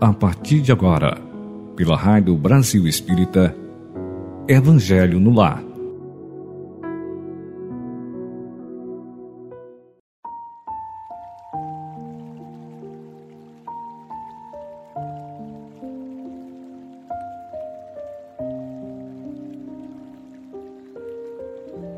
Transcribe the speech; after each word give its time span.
a 0.00 0.14
partir 0.14 0.62
de 0.62 0.72
agora, 0.72 1.18
pela 1.76 1.94
Rádio 1.94 2.34
Brasil 2.34 2.86
Espírita, 2.86 3.54
Evangelho 4.48 5.20
no 5.20 5.34
Lar. 5.34 5.62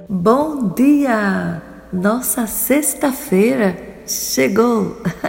Bom 0.08 0.68
dia! 0.74 1.62
Nossa 1.92 2.48
sexta-feira 2.48 3.76
chegou! 4.06 4.96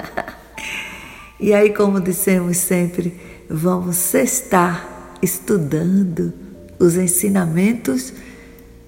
E 1.43 1.53
aí, 1.53 1.73
como 1.73 1.99
dissemos 1.99 2.55
sempre, 2.55 3.19
vamos 3.49 4.13
estar 4.13 5.17
estudando 5.21 6.31
os 6.79 6.95
ensinamentos 6.95 8.13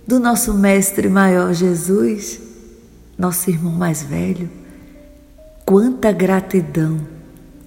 do 0.08 0.22
nosso 0.22 0.54
Mestre 0.54 1.10
Maior 1.10 1.54
Jesus, 1.54 2.40
nosso 3.18 3.49
irmão 3.49 3.73
mais 3.73 4.04
velho. 4.04 4.49
Quanta 5.66 6.13
gratidão 6.13 7.05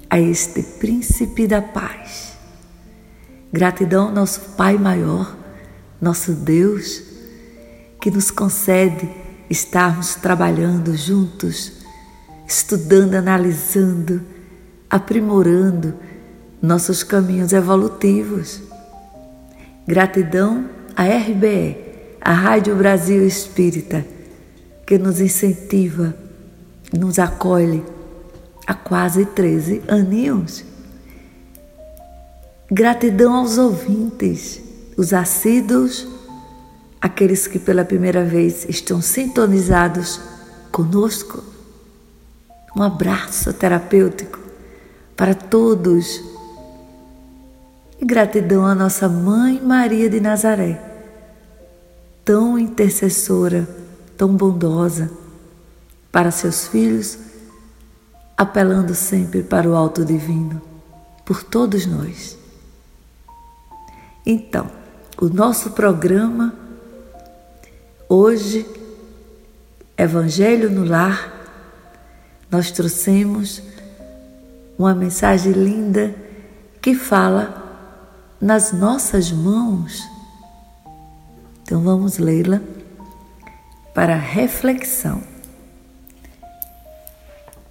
a 0.08 0.18
este 0.18 0.62
Príncipe 0.62 1.46
da 1.46 1.60
Paz. 1.60 2.32
Gratidão 3.52 4.06
ao 4.06 4.12
nosso 4.14 4.40
Pai 4.56 4.78
Maior, 4.78 5.36
nosso 6.00 6.32
Deus, 6.32 7.02
que 8.00 8.10
nos 8.10 8.30
concede 8.30 9.06
estarmos 9.50 10.14
trabalhando 10.14 10.96
juntos, 10.96 11.72
estudando, 12.46 13.16
analisando, 13.16 14.37
aprimorando 14.90 15.94
nossos 16.60 17.02
caminhos 17.02 17.52
evolutivos. 17.52 18.62
Gratidão 19.86 20.68
à 20.96 21.04
RBE, 21.04 21.76
a 22.20 22.32
Rádio 22.32 22.74
Brasil 22.76 23.26
Espírita, 23.26 24.04
que 24.86 24.98
nos 24.98 25.20
incentiva, 25.20 26.14
nos 26.92 27.18
acolhe 27.18 27.84
há 28.66 28.74
quase 28.74 29.24
13 29.24 29.82
aninhos. 29.88 30.64
Gratidão 32.70 33.34
aos 33.34 33.56
ouvintes, 33.56 34.60
os 34.96 35.12
assíduos, 35.12 36.06
aqueles 37.00 37.46
que 37.46 37.58
pela 37.58 37.84
primeira 37.84 38.24
vez 38.24 38.66
estão 38.68 39.00
sintonizados 39.00 40.20
conosco. 40.70 41.42
Um 42.76 42.82
abraço 42.82 43.52
terapêutico 43.54 44.47
para 45.18 45.34
todos. 45.34 46.22
E 48.00 48.04
gratidão 48.04 48.64
à 48.64 48.76
nossa 48.76 49.08
Mãe 49.08 49.60
Maria 49.60 50.08
de 50.08 50.20
Nazaré, 50.20 50.80
tão 52.24 52.56
intercessora, 52.56 53.68
tão 54.16 54.36
bondosa 54.36 55.10
para 56.12 56.30
seus 56.30 56.68
filhos, 56.68 57.18
apelando 58.36 58.94
sempre 58.94 59.42
para 59.42 59.68
o 59.68 59.74
alto 59.74 60.04
divino, 60.04 60.62
por 61.24 61.42
todos 61.42 61.84
nós. 61.84 62.38
Então, 64.24 64.70
o 65.20 65.26
nosso 65.26 65.70
programa 65.70 66.54
hoje, 68.08 68.64
Evangelho 69.96 70.70
no 70.70 70.84
Lar, 70.84 71.32
nós 72.48 72.70
trouxemos 72.70 73.60
uma 74.78 74.94
mensagem 74.94 75.52
linda 75.52 76.14
que 76.80 76.94
fala 76.94 77.66
nas 78.40 78.72
nossas 78.72 79.32
mãos. 79.32 80.08
Então 81.62 81.82
vamos 81.82 82.18
lê-la 82.18 82.60
para 83.92 84.14
reflexão. 84.14 85.20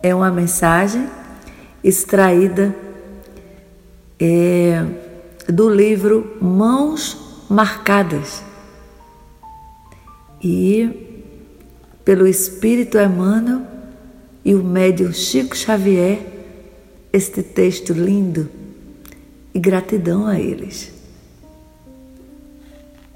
É 0.03 0.13
uma 0.13 0.29
mensagem 0.29 1.09
extraída 1.81 2.75
é, 4.19 4.83
do 5.47 5.69
livro 5.69 6.37
Mãos 6.41 7.45
Marcadas 7.49 8.43
e 10.43 11.23
pelo 12.03 12.27
Espírito 12.27 12.99
Emmanuel 12.99 13.61
e 14.43 14.53
o 14.53 14.63
médium 14.63 15.13
Chico 15.13 15.55
Xavier 15.55 16.36
este 17.11 17.41
texto 17.41 17.93
lindo 17.93 18.49
e 19.53 19.59
gratidão 19.59 20.27
a 20.27 20.39
eles. 20.39 20.91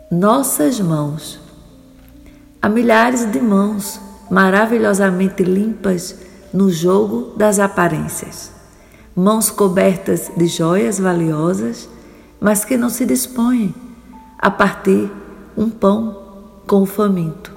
Nossas 0.10 0.80
mãos. 0.80 1.40
Há 2.62 2.70
milhares 2.70 3.26
de 3.32 3.40
mãos 3.40 4.00
maravilhosamente 4.30 5.44
limpas 5.44 6.16
no 6.54 6.70
jogo 6.70 7.34
das 7.38 7.60
aparências. 7.60 8.52
Mãos 9.16 9.50
cobertas 9.50 10.32
de 10.36 10.48
joias 10.48 11.00
valiosas, 11.00 11.88
mas 12.40 12.66
que 12.66 12.78
não 12.78 12.90
se 12.90 13.06
dispõem 13.06 13.74
a 14.38 14.50
partir 14.50 15.12
um 15.56 15.70
pão 15.70 16.18
com 16.66 16.82
o 16.82 16.86
faminto. 16.86 17.52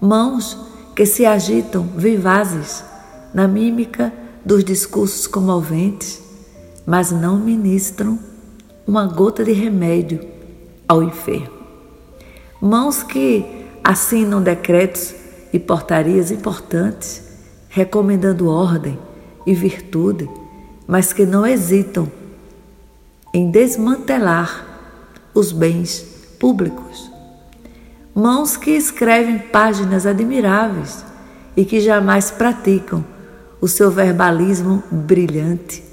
Mãos 0.00 0.58
que 0.94 1.06
se 1.06 1.24
agitam 1.24 1.84
vivazes 1.96 2.84
na 3.32 3.48
mímica 3.48 4.12
dos 4.44 4.64
discursos 4.64 5.26
comoventes, 5.26 6.20
mas 6.86 7.10
não 7.10 7.38
ministram 7.38 8.18
uma 8.86 9.06
gota 9.06 9.44
de 9.44 9.52
remédio 9.52 10.20
ao 10.88 11.02
enfermo. 11.02 11.62
Mãos 12.60 13.02
que 13.02 13.44
assinam 13.82 14.42
decretos 14.42 15.14
e 15.52 15.58
portarias 15.58 16.30
importantes, 16.30 17.22
recomendando 17.68 18.48
ordem 18.48 18.98
e 19.46 19.54
virtude, 19.54 20.28
mas 20.86 21.12
que 21.12 21.24
não 21.24 21.46
hesitam 21.46 22.10
em 23.32 23.50
desmantelar 23.50 24.66
os 25.34 25.52
bens 25.52 26.00
públicos. 26.38 27.10
Mãos 28.14 28.56
que 28.56 28.72
escrevem 28.72 29.38
páginas 29.38 30.04
admiráveis 30.04 31.04
e 31.56 31.64
que 31.64 31.80
jamais 31.80 32.30
praticam 32.30 33.04
o 33.62 33.68
seu 33.68 33.92
verbalismo 33.92 34.82
brilhante. 34.90 35.84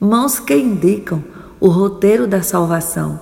Mãos 0.00 0.40
que 0.40 0.52
indicam 0.52 1.22
o 1.60 1.68
roteiro 1.68 2.26
da 2.26 2.42
salvação, 2.42 3.20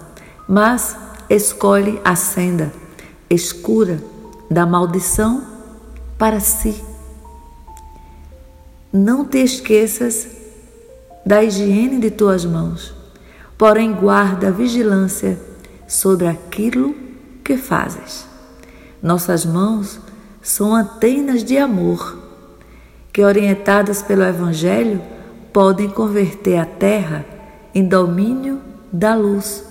mas 0.48 0.96
escolhe 1.28 2.00
a 2.02 2.16
senda 2.16 2.72
escura 3.28 4.02
da 4.50 4.64
maldição 4.64 5.44
para 6.16 6.40
si. 6.40 6.82
Não 8.90 9.26
te 9.26 9.36
esqueças 9.44 10.26
da 11.24 11.44
higiene 11.44 12.00
de 12.00 12.10
tuas 12.10 12.46
mãos, 12.46 12.94
porém 13.58 13.92
guarda 13.92 14.50
vigilância 14.50 15.38
sobre 15.86 16.26
aquilo 16.26 16.94
que 17.44 17.58
fazes. 17.58 18.24
Nossas 19.02 19.44
mãos 19.44 20.00
são 20.40 20.74
antenas 20.74 21.44
de 21.44 21.58
amor 21.58 22.19
que, 23.12 23.22
orientadas 23.22 24.02
pelo 24.02 24.22
Evangelho, 24.22 25.00
podem 25.52 25.88
converter 25.88 26.56
a 26.58 26.64
terra 26.64 27.24
em 27.74 27.84
domínio 27.84 28.60
da 28.92 29.14
luz. 29.14 29.64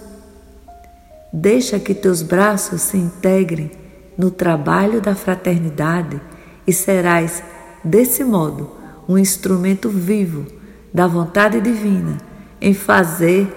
Deixa 1.31 1.79
que 1.79 1.93
teus 1.93 2.21
braços 2.21 2.81
se 2.81 2.97
integrem 2.97 3.71
no 4.17 4.31
trabalho 4.31 5.01
da 5.01 5.15
fraternidade 5.15 6.19
e 6.65 6.73
serás, 6.73 7.43
desse 7.83 8.23
modo, 8.23 8.71
um 9.07 9.17
instrumento 9.17 9.89
vivo 9.89 10.45
da 10.93 11.07
vontade 11.07 11.61
divina 11.61 12.17
em 12.61 12.73
fazer 12.73 13.47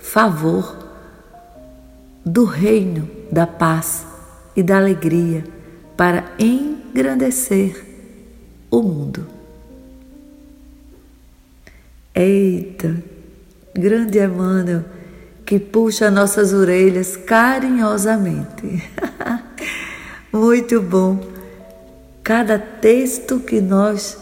favor 0.00 0.76
do 2.24 2.44
reino 2.44 3.08
da 3.30 3.46
paz 3.46 4.06
e 4.54 4.62
da 4.62 4.76
alegria 4.76 5.44
para 5.96 6.24
engrandecer 6.38 7.85
o 8.70 8.82
mundo. 8.82 9.26
Eita, 12.14 12.96
grande 13.74 14.18
Emmanuel 14.18 14.84
que 15.46 15.60
puxa 15.60 16.10
nossas 16.10 16.52
orelhas 16.52 17.16
carinhosamente. 17.16 18.82
Muito 20.32 20.82
bom. 20.82 21.20
Cada 22.22 22.58
texto 22.58 23.38
que 23.38 23.60
nós 23.60 24.18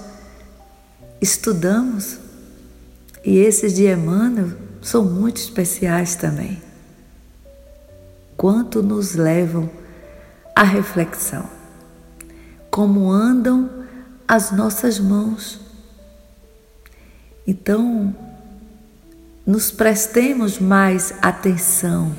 estudamos, 1.20 2.18
e 3.24 3.38
esses 3.38 3.72
de 3.72 3.90
Emmanuel 3.90 4.50
são 4.82 5.02
muito 5.02 5.38
especiais 5.38 6.14
também. 6.14 6.62
Quanto 8.36 8.82
nos 8.82 9.14
levam 9.14 9.70
à 10.54 10.62
reflexão. 10.62 11.48
Como 12.70 13.10
andam 13.10 13.83
as 14.26 14.50
nossas 14.50 14.98
mãos. 14.98 15.60
Então, 17.46 18.14
nos 19.46 19.70
prestemos 19.70 20.58
mais 20.58 21.14
atenção 21.20 22.14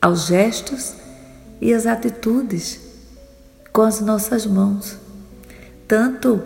aos 0.00 0.26
gestos 0.26 0.94
e 1.60 1.72
às 1.72 1.86
atitudes 1.86 2.80
com 3.72 3.82
as 3.82 4.00
nossas 4.00 4.46
mãos, 4.46 4.98
tanto 5.86 6.42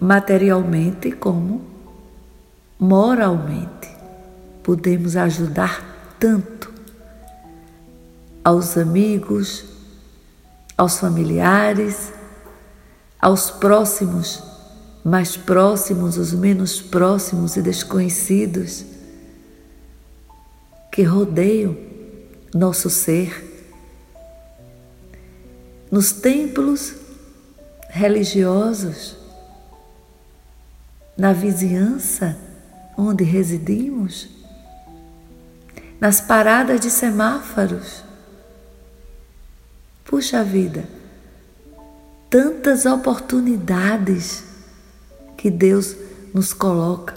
materialmente 0.00 1.10
como 1.10 1.64
moralmente. 2.78 3.90
Podemos 4.62 5.16
ajudar 5.16 6.16
tanto 6.18 6.72
aos 8.44 8.76
amigos, 8.76 9.64
aos 10.76 10.98
familiares, 10.98 12.13
aos 13.24 13.50
próximos, 13.50 14.42
mais 15.02 15.34
próximos, 15.34 16.18
os 16.18 16.34
menos 16.34 16.82
próximos 16.82 17.56
e 17.56 17.62
desconhecidos 17.62 18.84
que 20.92 21.02
rodeiam 21.04 21.74
nosso 22.54 22.90
ser. 22.90 23.42
Nos 25.90 26.12
templos 26.12 26.96
religiosos, 27.88 29.16
na 31.16 31.32
vizinhança 31.32 32.36
onde 32.94 33.24
residimos, 33.24 34.28
nas 35.98 36.20
paradas 36.20 36.78
de 36.78 36.90
semáforos. 36.90 38.04
Puxa 40.04 40.44
vida, 40.44 40.84
tantas 42.34 42.84
oportunidades 42.84 44.42
que 45.36 45.48
Deus 45.48 45.96
nos 46.34 46.52
coloca, 46.52 47.14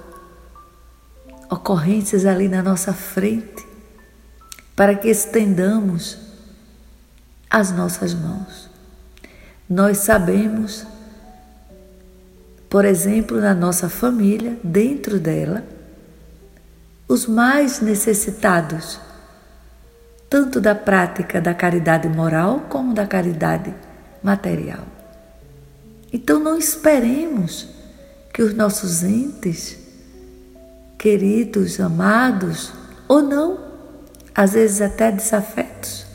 ocorrências 1.49 2.23
ali 2.23 2.47
na 2.47 2.61
nossa 2.61 2.93
frente, 2.93 3.65
para 4.75 4.93
que 4.93 5.07
estendamos 5.07 6.19
as 7.49 7.71
nossas 7.71 8.13
mãos. 8.13 8.69
Nós 9.67 9.97
sabemos, 9.97 10.85
por 12.69 12.85
exemplo, 12.85 13.41
na 13.41 13.55
nossa 13.55 13.89
família, 13.89 14.55
dentro 14.63 15.19
dela, 15.19 15.63
os 17.07 17.25
mais 17.25 17.81
necessitados, 17.81 18.99
tanto 20.29 20.61
da 20.61 20.75
prática 20.75 21.41
da 21.41 21.55
caridade 21.55 22.07
moral 22.07 22.67
como 22.69 22.93
da 22.93 23.07
caridade 23.07 23.73
material. 24.21 24.96
Então 26.11 26.39
não 26.39 26.57
esperemos 26.57 27.67
que 28.33 28.41
os 28.41 28.53
nossos 28.53 29.03
entes, 29.03 29.77
queridos, 30.97 31.79
amados, 31.79 32.71
ou 33.07 33.21
não, 33.21 33.59
às 34.33 34.53
vezes 34.53 34.81
até 34.81 35.11
desafetos, 35.11 36.05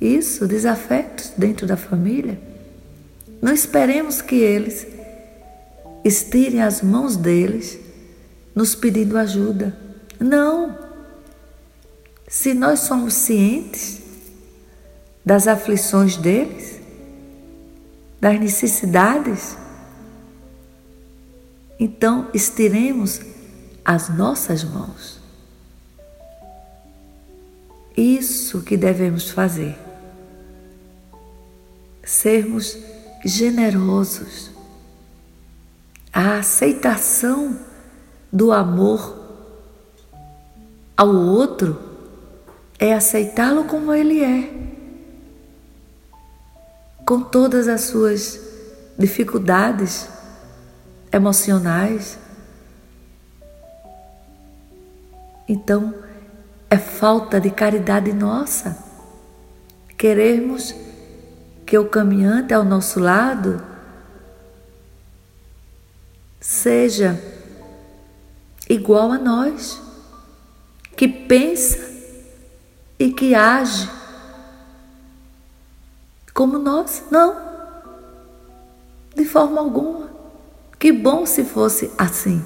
isso, 0.00 0.46
desafetos 0.46 1.32
dentro 1.36 1.66
da 1.66 1.76
família, 1.76 2.38
não 3.42 3.52
esperemos 3.52 4.22
que 4.22 4.36
eles 4.36 4.86
estirem 6.04 6.62
as 6.62 6.82
mãos 6.82 7.16
deles 7.16 7.78
nos 8.54 8.74
pedindo 8.74 9.18
ajuda. 9.18 9.76
Não. 10.18 10.78
Se 12.28 12.54
nós 12.54 12.80
somos 12.80 13.14
cientes 13.14 14.00
das 15.24 15.46
aflições 15.48 16.16
deles, 16.16 16.75
das 18.20 18.38
necessidades, 18.40 19.56
então 21.78 22.28
estiremos 22.32 23.20
as 23.84 24.08
nossas 24.08 24.64
mãos. 24.64 25.20
Isso 27.96 28.62
que 28.62 28.76
devemos 28.76 29.30
fazer. 29.30 29.76
Sermos 32.02 32.76
generosos. 33.24 34.50
A 36.12 36.38
aceitação 36.38 37.58
do 38.32 38.52
amor 38.52 39.16
ao 40.96 41.14
outro 41.14 41.78
é 42.78 42.94
aceitá-lo 42.94 43.64
como 43.64 43.92
ele 43.92 44.22
é, 44.22 44.50
com 47.06 47.22
todas 47.22 47.68
as 47.68 47.82
suas 47.82 48.38
dificuldades 48.98 50.08
emocionais. 51.12 52.18
Então, 55.48 55.94
é 56.68 56.76
falta 56.76 57.40
de 57.40 57.50
caridade 57.50 58.12
nossa 58.12 58.84
queremos 59.96 60.74
que 61.64 61.76
o 61.78 61.88
caminhante 61.88 62.52
ao 62.52 62.64
nosso 62.64 63.00
lado 63.00 63.62
seja 66.40 67.20
igual 68.68 69.10
a 69.10 69.18
nós, 69.18 69.80
que 70.96 71.08
pensa 71.08 71.90
e 72.98 73.12
que 73.12 73.34
age 73.34 73.88
como 76.36 76.58
nós. 76.58 77.02
Não, 77.10 77.34
de 79.16 79.24
forma 79.24 79.58
alguma. 79.58 80.10
Que 80.78 80.92
bom 80.92 81.24
se 81.24 81.42
fosse 81.42 81.90
assim, 81.96 82.44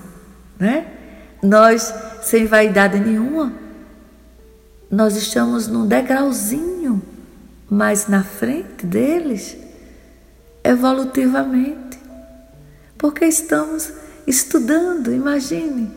né? 0.59 0.87
Nós, 1.43 1.93
sem 2.23 2.47
vaidade 2.47 3.01
nenhuma, 3.01 3.53
nós 4.89 5.17
estamos 5.17 5.67
num 5.67 5.87
degrauzinho 5.87 7.03
mais 7.69 8.07
na 8.07 8.23
frente 8.23 8.87
deles, 8.87 9.57
evolutivamente, 10.63 11.99
porque 12.97 13.25
estamos 13.25 13.93
estudando, 14.27 15.13
imagine, 15.13 15.91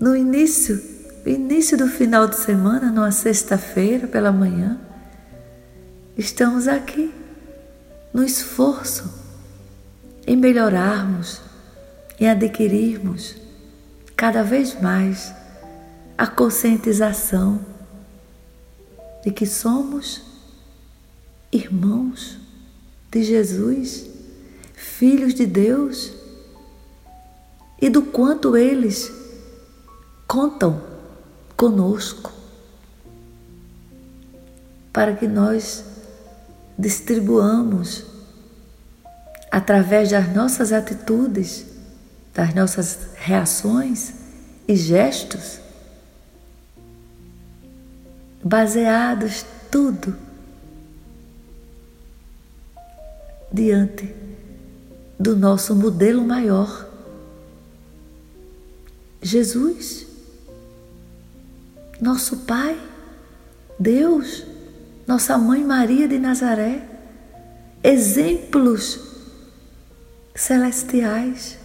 no 0.00 0.16
início, 0.16 0.82
início 1.24 1.76
do 1.76 1.86
final 1.86 2.26
de 2.26 2.36
semana, 2.36 2.90
numa 2.90 3.12
sexta-feira 3.12 4.08
pela 4.08 4.32
manhã, 4.32 4.80
estamos 6.16 6.68
aqui 6.68 7.12
no 8.12 8.22
esforço 8.22 9.10
em 10.26 10.36
melhorarmos, 10.36 11.40
em 12.20 12.28
adquirirmos 12.28 13.36
cada 14.16 14.42
vez 14.42 14.80
mais 14.80 15.32
a 16.16 16.26
conscientização 16.26 17.64
de 19.24 19.30
que 19.30 19.46
somos 19.46 20.22
irmãos 21.50 22.38
de 23.10 23.22
Jesus, 23.22 24.06
filhos 24.74 25.34
de 25.34 25.46
Deus, 25.46 26.12
e 27.80 27.88
do 27.88 28.02
quanto 28.02 28.56
eles 28.56 29.12
contam 30.28 30.80
conosco 31.56 32.32
para 34.92 35.14
que 35.14 35.26
nós 35.26 35.91
distribuamos 36.78 38.04
através 39.50 40.10
das 40.10 40.34
nossas 40.34 40.72
atitudes, 40.72 41.66
das 42.32 42.54
nossas 42.54 43.10
reações 43.16 44.14
e 44.66 44.74
gestos, 44.74 45.60
baseados 48.42 49.44
tudo 49.70 50.16
diante 53.52 54.14
do 55.18 55.36
nosso 55.36 55.76
modelo 55.76 56.24
maior, 56.24 56.88
Jesus, 59.20 60.06
nosso 62.00 62.38
Pai, 62.38 62.76
Deus, 63.78 64.44
nossa 65.12 65.36
Mãe 65.36 65.62
Maria 65.62 66.08
de 66.08 66.18
Nazaré, 66.18 66.88
exemplos 67.84 68.98
celestiais. 70.34 71.58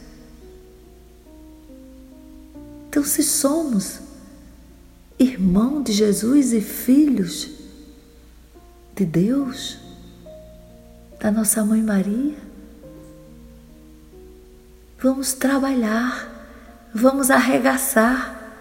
Então, 2.89 3.05
se 3.05 3.23
somos 3.23 4.01
irmão 5.17 5.81
de 5.81 5.93
Jesus 5.93 6.51
e 6.51 6.59
filhos 6.59 7.49
de 8.93 9.05
Deus, 9.05 9.77
da 11.17 11.31
nossa 11.31 11.63
mãe 11.63 11.81
Maria, 11.81 12.35
vamos 14.99 15.31
trabalhar, 15.31 16.29
vamos 16.93 17.31
arregaçar 17.31 18.51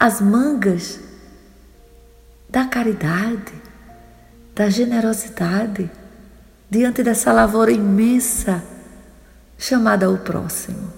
as 0.00 0.22
mangas 0.22 0.98
da 2.48 2.64
caridade, 2.64 3.63
da 4.54 4.70
generosidade 4.70 5.90
diante 6.70 7.02
dessa 7.02 7.32
lavoura 7.32 7.72
imensa 7.72 8.62
chamada 9.58 10.10
o 10.10 10.18
próximo. 10.18 10.92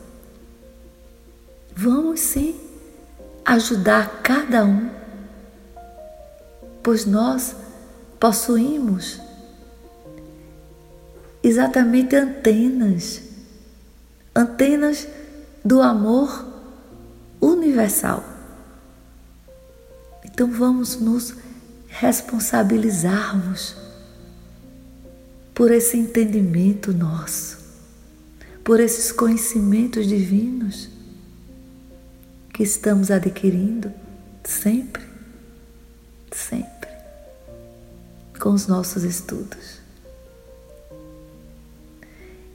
Vamos 1.75 2.21
sim 2.21 2.59
ajudar 3.45 4.21
cada 4.23 4.65
um, 4.65 4.91
pois 6.83 7.07
nós 7.07 7.55
possuímos 8.19 9.21
exatamente 11.43 12.17
antenas, 12.17 13.23
antenas 14.35 15.07
do 15.65 15.81
amor 15.81 16.47
universal. 17.41 18.25
Então 20.25 20.51
vamos 20.51 21.01
nos 21.01 21.35
responsabilizarmos 21.99 23.75
por 25.55 25.71
esse 25.71 25.97
entendimento 25.97 26.93
nosso, 26.93 27.59
por 28.63 28.81
esses 28.81 29.11
conhecimentos 29.11 30.07
divinos 30.07 30.91
que 32.53 32.63
estamos 32.63 33.11
adquirindo 33.11 33.91
sempre, 34.45 35.03
sempre, 36.31 36.91
com 38.39 38.51
os 38.51 38.67
nossos 38.67 39.03
estudos. 39.03 39.81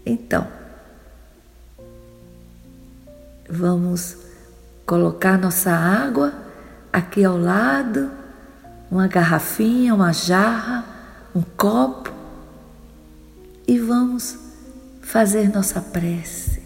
Então, 0.06 0.48
vamos 3.50 4.18
colocar 4.86 5.40
nossa 5.40 5.72
água 5.72 6.32
aqui 6.94 7.24
ao 7.24 7.38
lado, 7.38 8.21
uma 8.92 9.08
garrafinha, 9.08 9.96
uma 9.96 10.12
jarra, 10.12 10.84
um 11.34 11.42
copo 11.42 12.12
e 13.66 13.80
vamos 13.80 14.38
fazer 15.02 15.50
nossa 15.50 15.80
prece. 15.80 16.62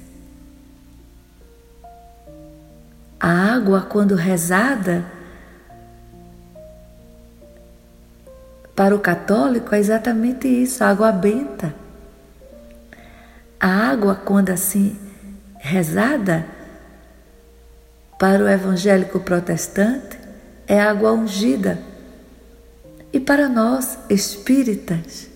A 3.20 3.53
água, 3.53 3.82
quando 3.82 4.15
rezada, 4.15 5.05
para 8.75 8.96
o 8.96 9.00
católico 9.00 9.74
é 9.74 9.79
exatamente 9.79 10.48
isso, 10.48 10.84
a 10.84 10.89
água 10.89 11.12
benta. 11.12 11.74
A 13.60 13.67
água, 13.91 14.15
quando 14.15 14.50
assim 14.50 15.00
rezada, 15.60 16.46
para 18.20 18.44
o 18.44 18.50
evangélico 18.50 19.20
protestante, 19.20 20.20
é 20.67 20.79
água 20.82 21.12
ungida. 21.13 21.94
E 23.15 23.19
para 23.22 23.48
nós, 23.48 23.98
espíritas, 24.10 25.29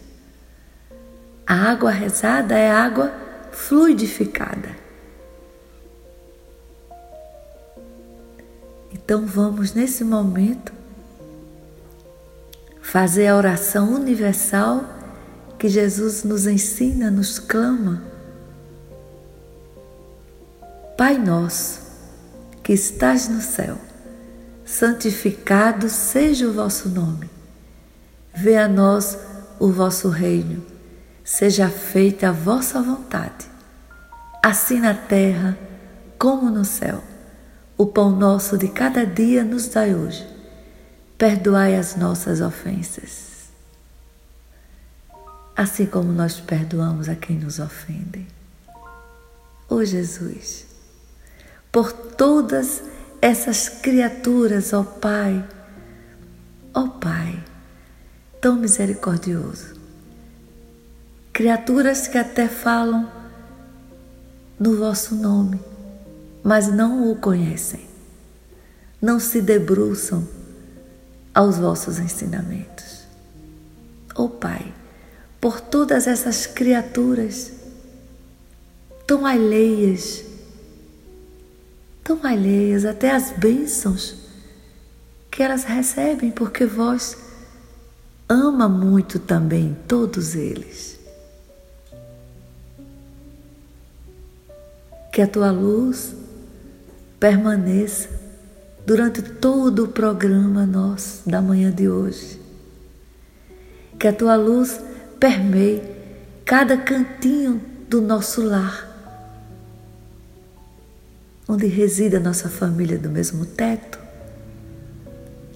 a 1.48 1.72
água 1.72 1.92
rezada 1.92 2.54
é 2.54 2.70
água 2.70 3.10
fluidificada. 3.54 4.76
Então 8.92 9.26
vamos 9.26 9.74
nesse 9.74 10.04
momento 10.04 10.74
fazer 12.82 13.28
a 13.28 13.38
oração 13.38 13.94
universal 13.94 14.84
que 15.58 15.70
Jesus 15.70 16.26
nos 16.26 16.48
ensina, 16.48 17.10
nos 17.10 17.40
clama. 17.40 18.04
Pai 20.98 21.18
nosso, 21.18 21.80
que 22.62 22.74
estás 22.74 23.30
no 23.30 23.40
céu, 23.40 23.78
santificado 24.66 25.88
seja 25.88 26.46
o 26.46 26.52
vosso 26.52 26.90
nome. 26.90 27.39
Venha 28.34 28.66
a 28.66 28.68
nós 28.68 29.18
o 29.60 29.72
vosso 29.72 30.10
reino 30.10 30.80
seja 31.30 31.70
feita 31.70 32.30
a 32.30 32.32
vossa 32.32 32.82
vontade, 32.82 33.46
assim 34.44 34.80
na 34.80 34.96
terra 34.96 35.56
como 36.18 36.50
no 36.50 36.66
céu. 36.66 37.04
O 37.78 37.86
pão 37.86 38.10
nosso 38.10 38.58
de 38.58 38.68
cada 38.68 39.06
dia 39.06 39.44
nos 39.44 39.68
dai 39.68 39.94
hoje. 39.94 40.28
Perdoai 41.20 41.76
as 41.76 41.96
nossas 41.96 42.42
ofensas, 42.42 43.52
assim 45.56 45.86
como 45.86 46.12
nós 46.12 46.40
perdoamos 46.40 47.08
a 47.08 47.16
quem 47.16 47.38
nos 47.38 47.60
ofende. 47.60 48.26
Ó 49.70 49.76
oh 49.76 49.86
Jesus, 49.86 50.66
por 51.72 51.92
todas 51.92 52.82
essas 53.22 53.70
criaturas, 53.70 54.74
ó 54.74 54.82
oh 54.82 54.84
Pai, 54.84 55.48
ó 56.74 56.86
oh 56.86 56.90
Pai, 56.90 57.44
tão 58.42 58.56
misericordioso, 58.56 59.76
criaturas 61.34 62.08
que 62.08 62.18
até 62.18 62.48
falam 62.48 63.12
no 64.60 64.78
vosso 64.78 65.16
nome, 65.16 65.60
mas 66.44 66.68
não 66.68 67.12
o 67.12 67.16
conhecem, 67.16 67.88
não 69.02 69.20
se 69.20 69.42
debruçam 69.42 70.28
aos 71.34 71.58
vossos 71.58 72.00
ensinamentos. 72.00 73.00
Ó 74.16 74.24
oh, 74.24 74.30
Pai, 74.30 74.74
por 75.40 75.62
todas 75.62 76.08
essas 76.08 76.46
criaturas 76.46 77.54
tão 79.08 79.26
alheias, 79.26 80.24
tão 82.04 82.20
alheias 82.24 82.86
até 82.86 83.12
as 83.12 83.32
bênçãos 83.32 84.16
que 85.32 85.42
elas 85.42 85.64
recebem, 85.64 86.32
porque 86.32 86.66
vós 86.66 87.29
ama 88.30 88.70
muito 88.70 89.20
também 89.20 89.76
todos 89.88 90.36
eles. 90.36 91.00
que 95.20 95.24
a 95.24 95.28
tua 95.28 95.52
luz 95.52 96.16
permaneça 97.20 98.08
durante 98.86 99.22
todo 99.22 99.84
o 99.84 99.88
programa 99.90 100.66
nosso 100.66 101.30
da 101.30 101.42
manhã 101.42 101.70
de 101.70 101.90
hoje. 101.90 102.40
Que 104.00 104.08
a 104.08 104.14
tua 104.14 104.38
luz 104.38 104.80
permeie 105.20 105.84
cada 106.46 106.78
cantinho 106.78 107.62
do 107.90 108.02
nosso 108.02 108.42
lar, 108.42 108.88
onde 111.48 111.68
reside 111.68 112.16
a 112.16 112.20
nossa 112.22 112.48
família 112.48 112.98
do 112.98 113.10
mesmo 113.10 113.46
teto. 113.46 114.00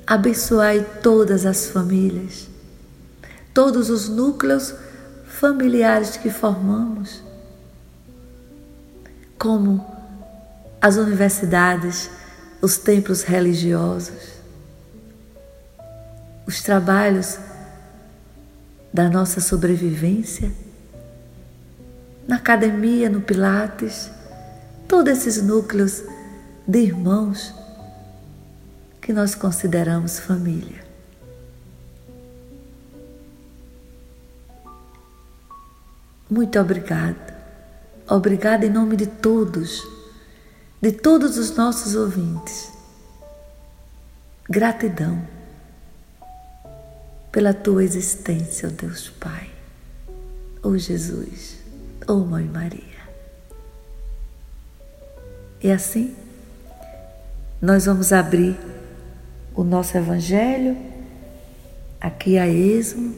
Abençoai 0.05 0.85
todas 1.01 1.45
as 1.45 1.67
famílias, 1.67 2.49
todos 3.53 3.89
os 3.89 4.09
núcleos 4.09 4.73
familiares 5.25 6.17
que 6.17 6.29
formamos 6.29 7.23
como 9.37 9.85
as 10.81 10.95
universidades, 10.95 12.09
os 12.61 12.77
templos 12.77 13.23
religiosos, 13.23 14.33
os 16.47 16.61
trabalhos 16.61 17.37
da 18.91 19.09
nossa 19.09 19.41
sobrevivência, 19.41 20.51
na 22.27 22.37
academia, 22.37 23.09
no 23.09 23.21
Pilates, 23.21 24.09
todos 24.87 25.11
esses 25.11 25.41
núcleos 25.41 26.03
de 26.67 26.79
irmãos 26.79 27.53
que 29.01 29.11
nós 29.11 29.35
consideramos 29.35 30.19
família. 30.19 30.82
Muito 36.33 36.59
obrigada. 36.59 37.37
Obrigada 38.09 38.65
em 38.65 38.69
nome 38.69 38.97
de 38.97 39.05
todos, 39.05 39.87
de 40.81 40.91
todos 40.91 41.37
os 41.37 41.55
nossos 41.55 41.93
ouvintes. 41.93 42.71
Gratidão 44.49 45.21
pela 47.31 47.53
tua 47.53 47.83
existência, 47.83 48.67
ó 48.67 48.71
oh 48.71 48.75
Deus 48.75 49.09
Pai, 49.09 49.51
ó 50.63 50.69
oh 50.69 50.77
Jesus, 50.77 51.59
ó 52.07 52.13
oh 52.13 52.25
Mãe 52.25 52.45
Maria. 52.45 52.81
E 55.61 55.71
assim, 55.71 56.15
nós 57.61 57.85
vamos 57.85 58.11
abrir 58.11 58.57
o 59.53 59.63
nosso 59.63 59.95
Evangelho 59.95 60.75
aqui 62.01 62.39
a 62.39 62.47
esmo, 62.47 63.13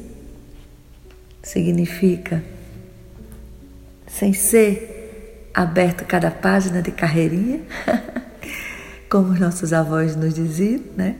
significa 1.42 2.44
sem 4.08 4.34
ser 4.34 5.50
aberto 5.54 6.06
cada 6.06 6.30
página 6.30 6.82
de 6.82 6.92
carreirinha, 6.92 7.62
como 9.10 9.32
os 9.32 9.40
nossos 9.40 9.72
avós 9.74 10.16
nos 10.16 10.34
diziam, 10.34 10.82
né? 10.96 11.16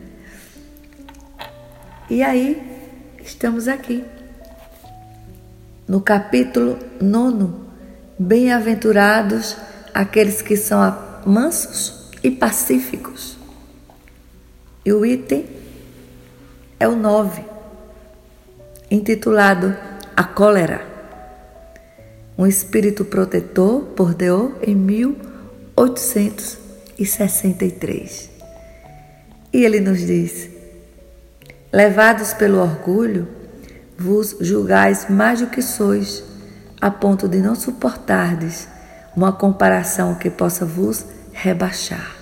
E 2.10 2.22
aí, 2.22 2.62
estamos 3.24 3.68
aqui, 3.68 4.04
no 5.88 6.02
capítulo 6.02 6.78
nono, 7.02 7.66
bem-aventurados 8.20 9.58
aqueles 9.94 10.42
que 10.42 10.56
são 10.56 10.80
mansos 11.26 12.12
e 12.24 12.30
pacíficos. 12.30 13.38
E 14.84 14.94
o 14.94 15.06
item 15.06 15.46
é 16.80 16.88
o 16.88 16.96
nove, 16.96 17.44
intitulado 18.92 19.76
A 20.16 20.24
Cólera 20.24 20.95
um 22.38 22.46
espírito 22.46 23.06
protetor 23.06 23.82
bordeou 23.96 24.54
em 24.62 24.76
1800 24.76 26.58
e 26.98 27.06
63. 27.06 28.30
E 29.54 29.64
ele 29.64 29.80
nos 29.80 30.00
diz: 30.00 30.50
Levados 31.72 32.34
pelo 32.34 32.60
orgulho, 32.60 33.28
vos 33.98 34.36
julgais 34.42 35.08
mais 35.10 35.40
do 35.40 35.48
que 35.48 35.62
sois, 35.62 36.24
a 36.82 36.92
ponto 36.92 37.28
de 37.28 37.38
não 37.40 37.56
suportardes 37.56 38.68
uma 39.16 39.32
comparação 39.32 40.16
que 40.16 40.30
possa 40.30 40.66
vos 40.66 41.06
rebaixar, 41.32 42.18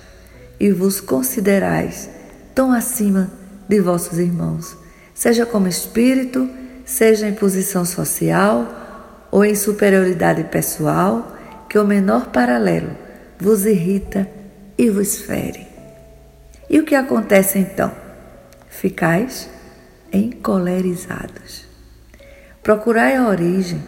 e 0.60 0.70
vos 0.70 1.00
considerais 1.00 2.08
tão 2.54 2.72
acima 2.72 3.32
de 3.68 3.80
vossos 3.80 4.18
irmãos, 4.18 4.76
seja 5.12 5.44
como 5.44 5.66
espírito, 5.66 6.48
seja 6.84 7.26
em 7.26 7.34
posição 7.34 7.84
social 7.84 8.83
ou 9.34 9.44
em 9.44 9.56
superioridade 9.56 10.44
pessoal, 10.44 11.36
que 11.68 11.76
o 11.76 11.84
menor 11.84 12.26
paralelo 12.26 12.96
vos 13.36 13.66
irrita 13.66 14.30
e 14.78 14.88
vos 14.88 15.22
fere. 15.22 15.66
E 16.70 16.78
o 16.78 16.84
que 16.84 16.94
acontece 16.94 17.58
então? 17.58 17.90
Ficais 18.70 19.50
encolerizados. 20.12 21.64
Procurai 22.62 23.16
a 23.16 23.26
origem 23.26 23.82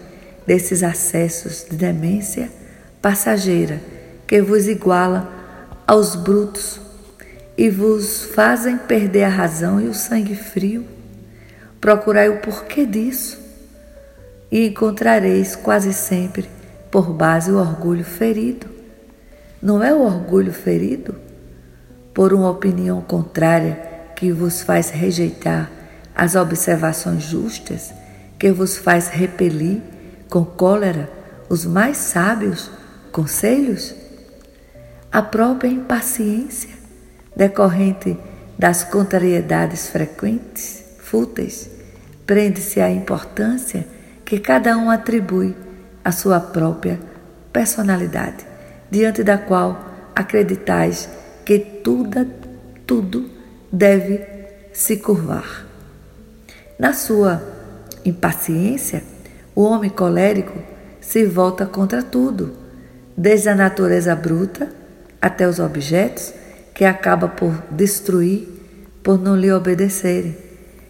desses 0.44 0.82
acessos 0.82 1.64
de 1.70 1.76
demência 1.76 2.50
passageira 3.00 3.80
que 4.26 4.42
vos 4.42 4.66
iguala 4.66 5.32
aos 5.86 6.16
brutos 6.16 6.80
e 7.56 7.70
vos 7.70 8.24
fazem 8.34 8.76
perder 8.76 9.22
a 9.22 9.28
razão 9.28 9.80
e 9.80 9.86
o 9.86 9.94
sangue 9.94 10.34
frio. 10.34 10.84
Procurai 11.80 12.28
o 12.28 12.40
porquê 12.40 12.84
disso 12.84 13.45
e 14.50 14.66
encontrareis 14.66 15.56
quase 15.56 15.92
sempre 15.92 16.48
por 16.90 17.12
base 17.12 17.50
o 17.50 17.58
orgulho 17.58 18.04
ferido. 18.04 18.66
Não 19.60 19.82
é 19.82 19.92
o 19.92 20.00
orgulho 20.00 20.52
ferido 20.52 21.14
por 22.14 22.32
uma 22.32 22.50
opinião 22.50 23.00
contrária 23.00 23.78
que 24.14 24.32
vos 24.32 24.62
faz 24.62 24.90
rejeitar 24.90 25.70
as 26.14 26.34
observações 26.34 27.24
justas, 27.24 27.92
que 28.38 28.50
vos 28.50 28.76
faz 28.76 29.08
repelir 29.08 29.82
com 30.30 30.44
cólera 30.44 31.10
os 31.48 31.66
mais 31.66 31.96
sábios 31.98 32.70
conselhos? 33.12 33.94
A 35.12 35.22
própria 35.22 35.68
impaciência 35.68 36.70
decorrente 37.36 38.16
das 38.58 38.82
contrariedades 38.82 39.88
frequentes, 39.88 40.84
fúteis, 40.98 41.68
prende-se 42.26 42.80
à 42.80 42.90
importância 42.90 43.86
que 44.26 44.40
cada 44.40 44.76
um 44.76 44.90
atribui 44.90 45.54
à 46.04 46.10
sua 46.10 46.40
própria 46.40 46.98
personalidade, 47.52 48.44
diante 48.90 49.22
da 49.22 49.38
qual 49.38 49.80
acreditais 50.16 51.08
que 51.44 51.60
tudo, 51.60 52.26
tudo 52.84 53.30
deve 53.72 54.20
se 54.72 54.96
curvar. 54.96 55.64
Na 56.76 56.92
sua 56.92 57.40
impaciência, 58.04 59.04
o 59.54 59.62
homem 59.62 59.90
colérico 59.90 60.58
se 61.00 61.24
volta 61.24 61.64
contra 61.64 62.02
tudo, 62.02 62.52
desde 63.16 63.48
a 63.48 63.54
natureza 63.54 64.14
bruta 64.16 64.68
até 65.22 65.48
os 65.48 65.60
objetos 65.60 66.34
que 66.74 66.84
acaba 66.84 67.28
por 67.28 67.54
destruir 67.70 68.48
por 69.04 69.18
não 69.20 69.36
lhe 69.36 69.52
obedecerem. 69.52 70.36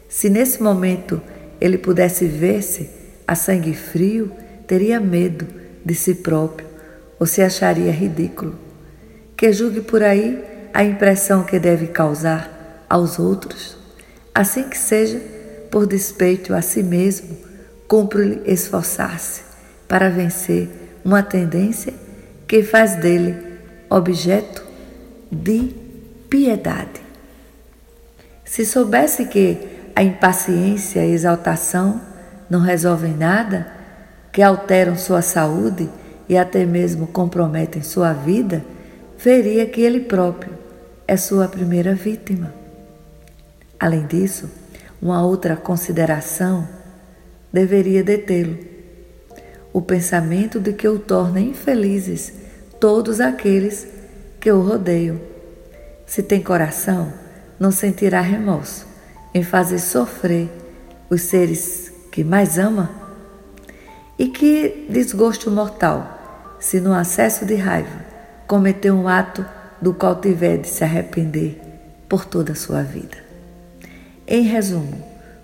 Se 0.08 0.30
nesse 0.30 0.62
momento 0.62 1.20
ele 1.60 1.76
pudesse 1.76 2.26
ver-se 2.26 2.95
a 3.26 3.34
sangue 3.34 3.74
frio, 3.74 4.30
teria 4.66 5.00
medo 5.00 5.46
de 5.84 5.94
si 5.94 6.16
próprio 6.16 6.66
ou 7.18 7.26
se 7.26 7.42
acharia 7.42 7.90
ridículo. 7.90 8.58
Que 9.36 9.52
julgue 9.52 9.80
por 9.80 10.02
aí 10.02 10.42
a 10.72 10.84
impressão 10.84 11.42
que 11.42 11.58
deve 11.58 11.88
causar 11.88 12.84
aos 12.88 13.18
outros, 13.18 13.76
assim 14.34 14.68
que 14.68 14.78
seja 14.78 15.20
por 15.70 15.86
despeito 15.86 16.54
a 16.54 16.62
si 16.62 16.82
mesmo, 16.82 17.36
cumpre-lhe 17.88 18.42
esforçar-se 18.46 19.42
para 19.88 20.08
vencer 20.08 20.68
uma 21.04 21.22
tendência 21.22 21.92
que 22.46 22.62
faz 22.62 22.96
dele 22.96 23.36
objeto 23.88 24.64
de 25.30 25.74
piedade. 26.28 27.00
Se 28.44 28.64
soubesse 28.64 29.26
que 29.26 29.58
a 29.94 30.02
impaciência 30.02 31.00
e 31.00 31.02
a 31.02 31.14
exaltação 31.14 32.00
não 32.48 32.60
resolvem 32.60 33.14
nada, 33.14 33.66
que 34.32 34.42
alteram 34.42 34.96
sua 34.96 35.22
saúde 35.22 35.88
e 36.28 36.36
até 36.36 36.64
mesmo 36.64 37.06
comprometem 37.06 37.82
sua 37.82 38.12
vida, 38.12 38.64
veria 39.18 39.66
que 39.66 39.80
ele 39.80 40.00
próprio 40.00 40.52
é 41.06 41.16
sua 41.16 41.48
primeira 41.48 41.94
vítima. 41.94 42.52
Além 43.78 44.06
disso, 44.06 44.50
uma 45.00 45.24
outra 45.24 45.56
consideração 45.56 46.68
deveria 47.52 48.02
detê-lo: 48.02 48.58
o 49.72 49.80
pensamento 49.80 50.58
de 50.58 50.72
que 50.72 50.88
o 50.88 50.98
torna 50.98 51.40
infelizes 51.40 52.32
todos 52.80 53.20
aqueles 53.20 53.86
que 54.40 54.50
o 54.50 54.60
rodeiam. 54.60 55.20
Se 56.04 56.22
tem 56.22 56.42
coração, 56.42 57.12
não 57.58 57.70
sentirá 57.70 58.20
remorso 58.20 58.86
em 59.34 59.42
fazer 59.42 59.78
sofrer 59.78 60.48
os 61.10 61.22
seres 61.22 61.85
que 62.16 62.24
mais 62.24 62.58
ama? 62.58 62.88
E 64.18 64.28
que 64.28 64.86
desgosto 64.88 65.50
mortal, 65.50 66.56
se 66.58 66.80
no 66.80 66.94
acesso 66.94 67.44
de 67.44 67.56
raiva 67.56 68.06
cometeu 68.46 68.94
um 68.94 69.06
ato 69.06 69.44
do 69.82 69.92
qual 69.92 70.18
tiver 70.18 70.56
de 70.56 70.66
se 70.66 70.82
arrepender 70.82 71.60
por 72.08 72.24
toda 72.24 72.52
a 72.52 72.56
sua 72.56 72.82
vida. 72.82 73.18
Em 74.26 74.44
resumo, 74.44 74.96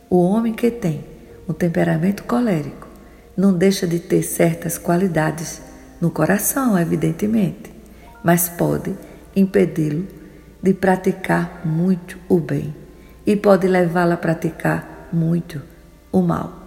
o 0.09 0.23
homem 0.23 0.55
que 0.55 0.71
tem 0.71 1.05
um 1.47 1.53
temperamento 1.53 2.25
colérico 2.25 2.89
não 3.37 3.53
deixa 3.53 3.87
de 3.87 3.99
ter 3.99 4.23
certas 4.23 4.79
qualidades 4.79 5.61
no 6.01 6.11
coração, 6.11 6.79
evidentemente, 6.79 7.71
mas 8.25 8.49
pode 8.49 8.97
impedi-lo 9.37 10.09
de 10.63 10.73
praticar 10.73 11.61
muito 11.67 12.19
o 12.31 12.41
bem 12.41 12.75
e 13.27 13.37
pode 13.37 13.69
levá-lo 13.69 14.15
a 14.15 14.17
praticar 14.17 15.11
muito 15.13 15.61
o 16.11 16.23
mal. 16.23 16.62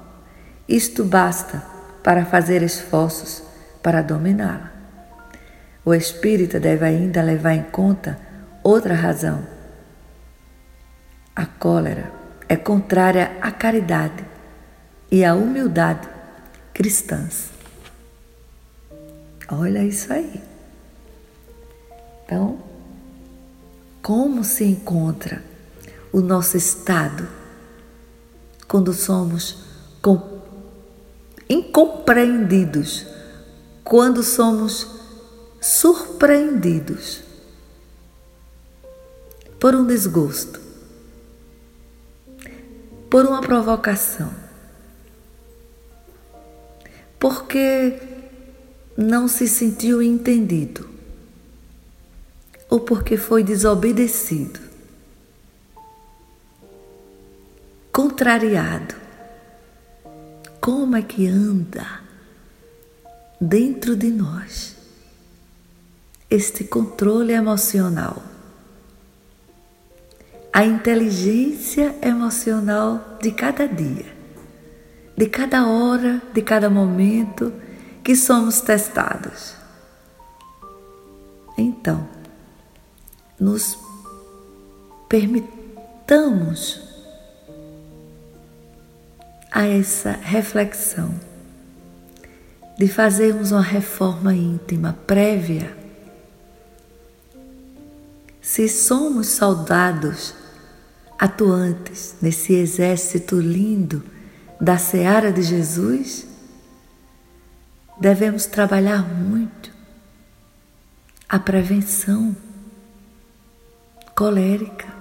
Isto 0.67 1.03
basta 1.03 1.63
para 2.03 2.25
fazer 2.25 2.61
esforços 2.63 3.43
para 3.83 4.01
dominá-la. 4.01 4.71
O 5.83 5.93
espírita 5.93 6.59
deve 6.59 6.83
ainda 6.85 7.21
levar 7.21 7.53
em 7.53 7.63
conta 7.63 8.19
outra 8.63 8.95
razão. 8.95 9.45
A 11.35 11.45
cólera 11.45 12.11
é 12.49 12.55
contrária 12.55 13.37
à 13.41 13.51
caridade 13.51 14.25
e 15.11 15.23
à 15.23 15.35
humildade 15.35 16.07
cristãs. 16.73 17.49
Olha 19.47 19.83
isso 19.83 20.11
aí. 20.11 20.41
Então, 22.25 22.59
como 24.01 24.43
se 24.43 24.63
encontra 24.63 25.43
o 26.11 26.21
nosso 26.21 26.57
estado 26.57 27.27
quando 28.67 28.93
somos 28.93 29.63
incompreendidos, 31.49 33.05
quando 33.83 34.23
somos 34.23 34.87
surpreendidos 35.61 37.21
por 39.59 39.75
um 39.75 39.85
desgosto, 39.85 40.59
por 43.09 43.25
uma 43.25 43.41
provocação, 43.41 44.31
porque 47.19 47.99
não 48.97 49.27
se 49.27 49.47
sentiu 49.47 50.01
entendido 50.01 50.89
ou 52.69 52.79
porque 52.79 53.17
foi 53.17 53.43
desobedecido, 53.43 54.59
contrariado. 57.91 59.04
Como 60.65 60.95
é 60.95 61.03
que 61.03 61.27
anda 61.27 62.01
dentro 63.39 63.95
de 63.95 64.09
nós 64.09 64.75
este 66.27 66.63
controle 66.63 67.33
emocional? 67.33 68.23
A 70.51 70.65
inteligência 70.65 71.95
emocional 72.01 73.19
de 73.21 73.31
cada 73.31 73.67
dia, 73.67 74.11
de 75.15 75.27
cada 75.27 75.67
hora, 75.67 76.19
de 76.33 76.41
cada 76.41 76.67
momento 76.67 77.53
que 78.03 78.15
somos 78.15 78.59
testados. 78.59 79.53
Então, 81.55 82.09
nos 83.39 83.77
permitamos 85.07 86.84
a 89.55 89.65
essa 89.65 90.11
reflexão 90.11 91.19
de 92.77 92.87
fazermos 92.87 93.51
uma 93.51 93.63
reforma 93.63 94.35
íntima 94.35 94.95
prévia 95.07 95.85
se 98.45 98.69
somos 98.69 99.29
soldados 99.29 100.35
atuantes 101.17 102.15
nesse 102.21 102.53
exército 102.53 103.39
lindo 103.39 104.03
da 104.61 104.77
seara 104.77 105.33
de 105.33 105.41
Jesus, 105.41 106.27
devemos 107.99 108.45
trabalhar 108.45 109.01
muito 109.01 109.71
a 111.27 111.39
prevenção 111.39 112.37
colérica. 114.15 114.93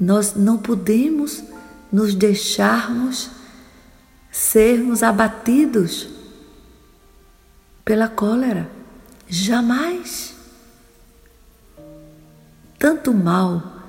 Nós 0.00 0.34
não 0.34 0.56
podemos 0.56 1.44
nos 1.92 2.14
deixarmos 2.14 3.30
sermos 4.30 5.02
abatidos 5.02 6.08
pela 7.84 8.08
cólera. 8.08 8.70
Jamais. 9.28 10.34
Tanto 12.78 13.12
mal 13.12 13.82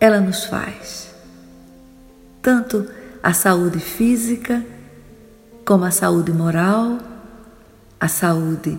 ela 0.00 0.18
nos 0.18 0.44
faz, 0.44 1.14
tanto 2.40 2.88
a 3.22 3.34
saúde 3.34 3.78
física, 3.78 4.64
como 5.64 5.84
a 5.84 5.90
saúde 5.90 6.32
moral, 6.32 6.98
a 8.00 8.08
saúde 8.08 8.78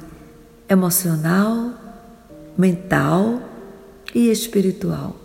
emocional, 0.68 1.74
mental 2.58 3.40
e 4.16 4.32
espiritual. 4.32 5.21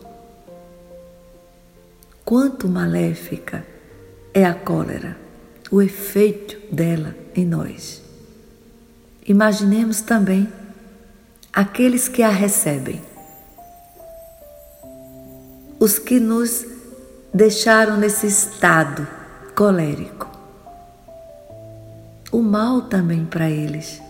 Quanto 2.27 2.69
maléfica 2.69 3.65
é 4.35 4.45
a 4.45 4.53
cólera, 4.53 5.17
o 5.71 5.81
efeito 5.81 6.75
dela 6.75 7.15
em 7.37 7.47
nós. 7.47 8.03
Imaginemos 9.25 10.01
também 10.01 10.53
aqueles 11.53 12.09
que 12.09 12.25
a 12.25 12.29
recebem, 12.29 13.01
os 15.79 16.01
que 16.01 16.19
nos 16.19 16.67
deixaram 17.33 17.97
nesse 17.97 18.27
estado 18.27 19.07
colérico. 19.55 20.29
O 22.33 22.43
mal 22.43 22.83
também 22.83 23.25
para 23.25 23.49
eles 23.49 24.03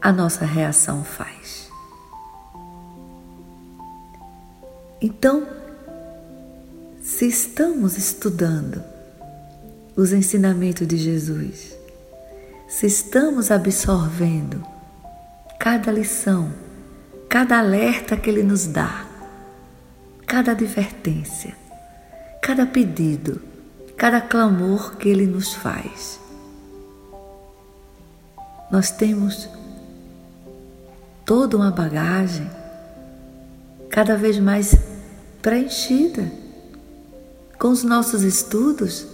a 0.00 0.10
nossa 0.10 0.46
reação 0.46 1.04
faz. 1.04 1.70
Então, 4.98 5.46
se 7.04 7.26
estamos 7.26 7.98
estudando 7.98 8.82
os 9.94 10.10
ensinamentos 10.10 10.88
de 10.88 10.96
Jesus, 10.96 11.76
se 12.66 12.86
estamos 12.86 13.50
absorvendo 13.50 14.66
cada 15.60 15.92
lição, 15.92 16.50
cada 17.28 17.58
alerta 17.58 18.16
que 18.16 18.30
Ele 18.30 18.42
nos 18.42 18.66
dá, 18.66 19.06
cada 20.26 20.52
advertência, 20.52 21.54
cada 22.40 22.64
pedido, 22.64 23.38
cada 23.98 24.22
clamor 24.22 24.96
que 24.96 25.10
Ele 25.10 25.26
nos 25.26 25.52
faz, 25.52 26.18
nós 28.72 28.90
temos 28.90 29.46
toda 31.26 31.54
uma 31.54 31.70
bagagem 31.70 32.50
cada 33.90 34.16
vez 34.16 34.38
mais 34.38 34.74
preenchida 35.42 36.43
com 37.58 37.68
os 37.68 37.82
nossos 37.82 38.22
estudos, 38.22 39.06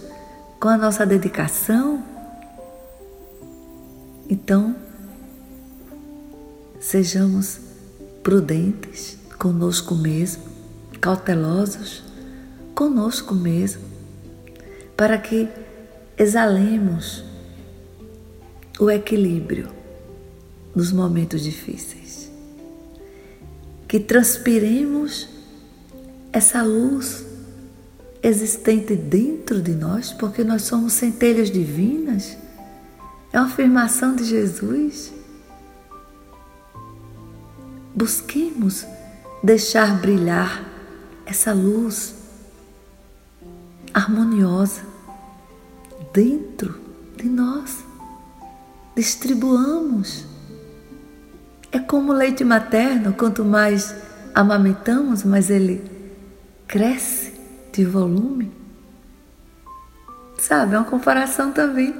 com 0.59 0.67
a 0.67 0.77
nossa 0.77 1.05
dedicação. 1.05 2.03
Então, 4.29 4.75
sejamos 6.79 7.59
prudentes 8.23 9.17
conosco 9.37 9.95
mesmo, 9.95 10.43
cautelosos 10.99 12.03
conosco 12.75 13.33
mesmo, 13.33 13.83
para 14.95 15.17
que 15.17 15.49
exalemos 16.17 17.23
o 18.79 18.89
equilíbrio 18.89 19.67
nos 20.75 20.91
momentos 20.91 21.43
difíceis. 21.43 22.31
Que 23.87 23.99
transpiremos 23.99 25.27
essa 26.31 26.61
luz 26.61 27.25
existente 28.23 28.95
dentro 28.95 29.61
de 29.61 29.71
nós, 29.71 30.13
porque 30.13 30.43
nós 30.43 30.63
somos 30.63 30.93
centelhas 30.93 31.49
divinas. 31.49 32.37
É 33.33 33.39
uma 33.39 33.47
afirmação 33.47 34.15
de 34.15 34.23
Jesus. 34.23 35.11
Busquemos 37.95 38.85
deixar 39.43 39.99
brilhar 39.99 40.63
essa 41.25 41.53
luz 41.53 42.15
harmoniosa 43.93 44.81
dentro 46.13 46.79
de 47.17 47.27
nós. 47.27 47.83
Distribuamos. 48.95 50.25
É 51.71 51.79
como 51.79 52.11
o 52.11 52.15
leite 52.15 52.43
materno, 52.43 53.13
quanto 53.13 53.45
mais 53.45 53.95
amamentamos, 54.35 55.23
mais 55.23 55.49
ele 55.49 55.81
cresce 56.67 57.30
de 57.71 57.85
volume. 57.85 58.51
Sabe, 60.37 60.75
é 60.75 60.77
uma 60.77 60.89
comparação 60.89 61.51
também 61.51 61.95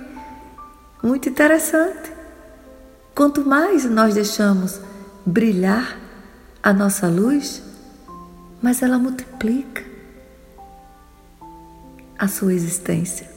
muito 1.04 1.30
interessante. 1.30 2.12
Quanto 3.16 3.46
mais 3.46 3.86
nós 3.86 4.14
deixamos 4.14 4.82
brilhar 5.26 5.98
a 6.64 6.74
nossa 6.74 7.08
luz, 7.08 7.62
mais 8.62 8.82
ela 8.82 8.98
multiplica 8.98 9.84
a 12.18 12.28
sua 12.28 12.54
existência 12.54 13.30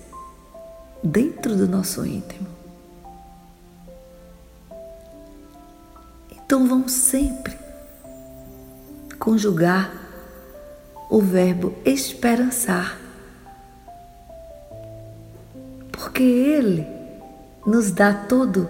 dentro 1.02 1.56
do 1.56 1.66
nosso 1.66 2.04
íntimo. 2.04 2.46
Então 6.30 6.66
vamos 6.66 6.92
sempre 6.92 7.58
conjugar 9.18 10.03
o 11.10 11.20
verbo 11.20 11.74
esperançar, 11.84 12.98
porque 15.92 16.22
ele 16.22 16.86
nos 17.66 17.90
dá 17.90 18.12
todo 18.12 18.68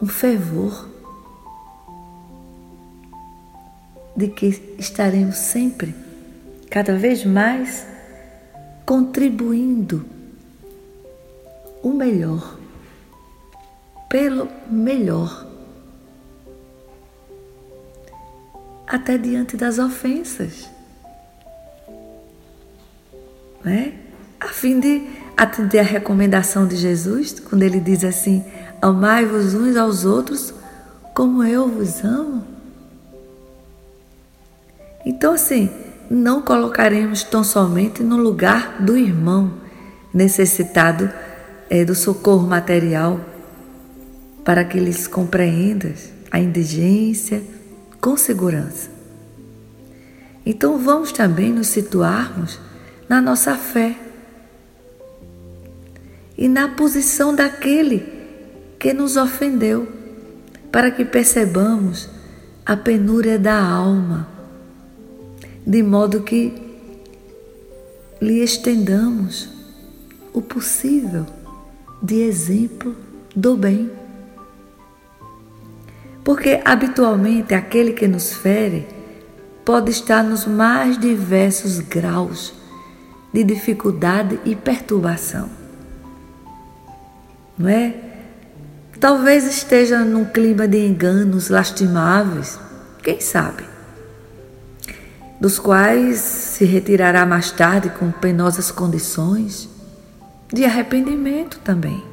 um 0.00 0.06
fervor 0.06 0.88
de 4.16 4.28
que 4.28 4.46
estaremos 4.78 5.36
sempre, 5.36 5.94
cada 6.70 6.96
vez 6.96 7.24
mais, 7.24 7.86
contribuindo 8.86 10.04
o 11.82 11.90
melhor, 11.90 12.56
pelo 14.08 14.48
melhor, 14.70 15.46
até 18.86 19.18
diante 19.18 19.56
das 19.56 19.78
ofensas, 19.78 20.70
né? 23.64 23.94
a 24.40 24.48
fim 24.48 24.78
de 24.78 25.02
atender 25.36 25.78
a 25.78 25.82
recomendação 25.82 26.66
de 26.66 26.76
Jesus, 26.76 27.40
quando 27.40 27.62
ele 27.62 27.80
diz 27.80 28.04
assim: 28.04 28.44
Amai-vos 28.80 29.54
uns 29.54 29.76
aos 29.76 30.04
outros 30.04 30.52
como 31.14 31.42
eu 31.44 31.68
vos 31.68 32.04
amo. 32.04 32.44
Então, 35.06 35.32
assim, 35.32 35.70
não 36.10 36.42
colocaremos 36.42 37.22
tão 37.22 37.42
somente 37.42 38.02
no 38.02 38.16
lugar 38.16 38.82
do 38.82 38.96
irmão 38.96 39.54
necessitado 40.12 41.10
é, 41.70 41.84
do 41.84 41.94
socorro 41.94 42.46
material 42.46 43.20
para 44.44 44.64
que 44.64 44.76
eles 44.76 45.06
compreendam 45.06 45.92
a 46.30 46.38
indigência 46.38 47.42
com 48.00 48.16
segurança. 48.16 48.90
Então 50.44 50.78
vamos 50.78 51.10
também 51.10 51.50
nos 51.50 51.68
situarmos 51.68 52.60
na 53.08 53.20
nossa 53.20 53.56
fé 53.56 53.96
e 56.36 56.48
na 56.48 56.68
posição 56.68 57.34
daquele 57.34 58.12
que 58.78 58.92
nos 58.92 59.16
ofendeu, 59.16 59.88
para 60.70 60.90
que 60.90 61.04
percebamos 61.04 62.08
a 62.66 62.76
penúria 62.76 63.38
da 63.38 63.58
alma 63.58 64.28
de 65.66 65.82
modo 65.82 66.22
que 66.22 66.52
lhe 68.20 68.42
estendamos 68.42 69.48
o 70.32 70.42
possível 70.42 71.24
de 72.02 72.22
exemplo 72.22 72.94
do 73.34 73.56
bem. 73.56 73.90
Porque 76.22 76.60
habitualmente 76.64 77.54
aquele 77.54 77.92
que 77.92 78.08
nos 78.08 78.32
fere 78.32 78.86
pode 79.64 79.90
estar 79.90 80.22
nos 80.22 80.46
mais 80.46 80.98
diversos 80.98 81.78
graus 81.78 82.52
de 83.34 83.42
dificuldade 83.42 84.38
e 84.44 84.54
perturbação. 84.54 85.50
Não 87.58 87.68
é? 87.68 87.92
Talvez 89.00 89.44
esteja 89.44 90.04
num 90.04 90.24
clima 90.24 90.68
de 90.68 90.86
enganos 90.86 91.48
lastimáveis, 91.48 92.60
quem 93.02 93.20
sabe? 93.20 93.64
Dos 95.40 95.58
quais 95.58 96.18
se 96.18 96.64
retirará 96.64 97.26
mais 97.26 97.50
tarde 97.50 97.90
com 97.90 98.12
penosas 98.12 98.70
condições 98.70 99.68
de 100.52 100.64
arrependimento 100.64 101.58
também, 101.58 102.04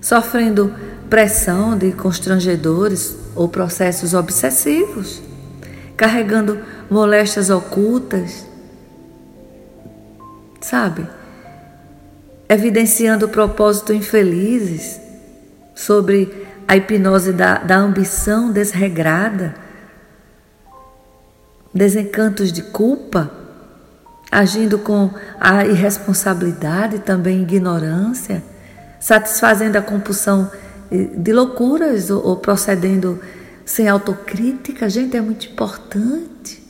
sofrendo 0.00 0.72
pressão 1.10 1.76
de 1.76 1.90
constrangedores 1.90 3.16
ou 3.34 3.48
processos 3.48 4.14
obsessivos, 4.14 5.20
carregando 5.96 6.60
moléstias 6.88 7.50
ocultas, 7.50 8.47
sabe? 10.60 11.06
Evidenciando 12.48 13.28
propósitos 13.28 13.94
infelizes 13.94 15.00
sobre 15.74 16.46
a 16.66 16.76
hipnose 16.76 17.32
da, 17.32 17.58
da 17.58 17.76
ambição 17.76 18.50
desregrada, 18.50 19.54
desencantos 21.72 22.52
de 22.52 22.62
culpa, 22.62 23.30
agindo 24.30 24.78
com 24.78 25.10
a 25.40 25.64
irresponsabilidade 25.64 26.98
também 26.98 27.42
ignorância, 27.42 28.42
satisfazendo 29.00 29.76
a 29.76 29.82
compulsão 29.82 30.50
de 30.90 31.32
loucuras 31.32 32.10
ou, 32.10 32.26
ou 32.26 32.36
procedendo 32.36 33.20
sem 33.64 33.88
autocrítica. 33.88 34.88
Gente, 34.88 35.16
é 35.16 35.20
muito 35.20 35.46
importante 35.46 36.62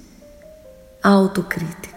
a 1.03 1.11
autocrítica, 1.11 1.88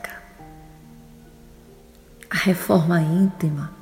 a 2.32 2.38
reforma 2.38 3.02
íntima, 3.02 3.74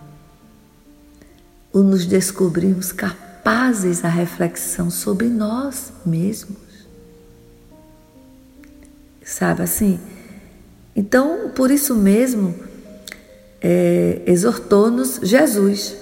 o 1.72 1.84
nos 1.84 2.08
descobrirmos 2.08 2.92
capazes 2.92 4.02
da 4.02 4.10
reflexão 4.10 4.90
sobre 4.90 5.28
nós 5.28 5.94
mesmos. 6.04 6.58
Sabe 9.24 9.62
assim? 9.62 10.00
Então, 10.96 11.52
por 11.56 11.70
isso 11.70 11.94
mesmo, 11.94 12.56
é, 13.62 14.24
exortou-nos 14.26 15.20
Jesus 15.22 15.96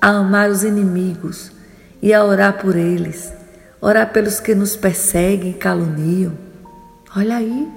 a 0.00 0.08
amar 0.08 0.48
os 0.48 0.64
inimigos 0.64 1.52
e 2.00 2.14
a 2.14 2.24
orar 2.24 2.58
por 2.62 2.76
eles, 2.76 3.30
orar 3.78 4.10
pelos 4.10 4.40
que 4.40 4.54
nos 4.54 4.74
perseguem 4.74 5.50
e 5.50 5.54
caluniam. 5.54 6.32
Olha 7.14 7.36
aí, 7.36 7.68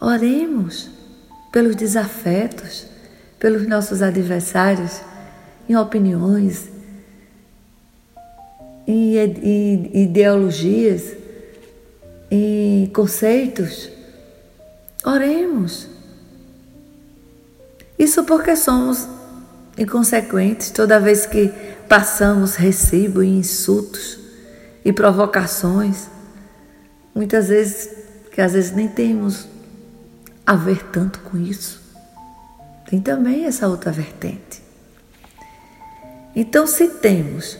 oremos 0.00 0.99
pelos 1.52 1.74
desafetos, 1.74 2.86
pelos 3.38 3.66
nossos 3.66 4.02
adversários, 4.02 5.00
em 5.68 5.76
opiniões, 5.76 6.68
em 8.86 9.14
ideologias, 9.92 11.16
em 12.30 12.86
conceitos. 12.94 13.90
Oremos. 15.04 15.88
Isso 17.98 18.24
porque 18.24 18.56
somos 18.56 19.08
inconsequentes 19.76 20.70
toda 20.70 21.00
vez 21.00 21.26
que 21.26 21.52
passamos 21.88 22.54
recibo 22.54 23.22
e 23.22 23.28
insultos 23.28 24.18
e 24.84 24.92
provocações, 24.92 26.08
muitas 27.14 27.48
vezes 27.48 27.90
que 28.32 28.40
às 28.40 28.52
vezes 28.52 28.72
nem 28.72 28.88
temos 28.88 29.49
a 30.50 30.56
ver 30.56 30.84
tanto 30.86 31.20
com 31.20 31.38
isso. 31.38 31.80
Tem 32.88 33.00
também 33.00 33.44
essa 33.44 33.68
outra 33.68 33.92
vertente. 33.92 34.60
Então, 36.34 36.66
se 36.66 36.88
temos 36.88 37.56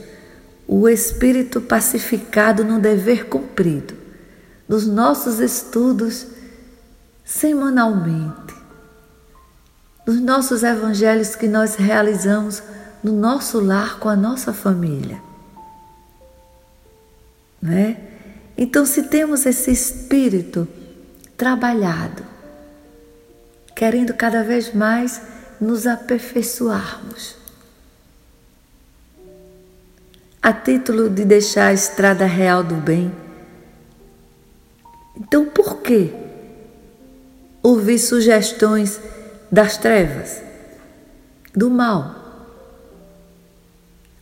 o 0.66 0.88
espírito 0.88 1.60
pacificado 1.60 2.64
no 2.64 2.80
dever 2.80 3.26
cumprido, 3.26 3.94
nos 4.68 4.88
nossos 4.88 5.38
estudos 5.38 6.26
semanalmente, 7.24 8.54
nos 10.04 10.20
nossos 10.20 10.64
evangelhos 10.64 11.36
que 11.36 11.46
nós 11.46 11.76
realizamos 11.76 12.60
no 13.04 13.12
nosso 13.12 13.60
lar 13.60 14.00
com 14.00 14.08
a 14.08 14.16
nossa 14.16 14.52
família. 14.52 15.22
Né? 17.62 17.98
Então, 18.58 18.84
se 18.84 19.04
temos 19.04 19.46
esse 19.46 19.70
espírito 19.70 20.66
trabalhado, 21.36 22.29
querendo 23.80 24.12
cada 24.12 24.44
vez 24.44 24.74
mais 24.74 25.22
nos 25.58 25.86
aperfeiçoarmos, 25.86 27.34
a 30.42 30.52
título 30.52 31.08
de 31.08 31.24
deixar 31.24 31.68
a 31.68 31.72
estrada 31.72 32.26
real 32.26 32.62
do 32.62 32.74
bem, 32.74 33.10
então 35.16 35.46
por 35.46 35.78
que 35.78 36.12
ouvir 37.62 37.98
sugestões 37.98 39.00
das 39.50 39.78
trevas, 39.78 40.42
do 41.56 41.70
mal? 41.70 42.20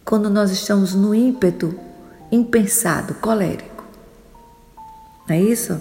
quando 0.05 0.31
nós 0.31 0.53
estamos 0.53 0.95
no 0.95 1.13
ímpeto 1.13 1.75
impensado, 2.31 3.13
colérico. 3.15 3.85
Não 5.29 5.35
é 5.35 5.41
isso? 5.41 5.81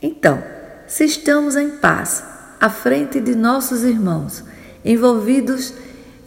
Então, 0.00 0.40
se 0.86 1.04
estamos 1.04 1.56
em 1.56 1.72
paz, 1.72 2.31
à 2.62 2.70
frente 2.70 3.18
de 3.18 3.34
nossos 3.34 3.82
irmãos, 3.82 4.44
envolvidos 4.84 5.74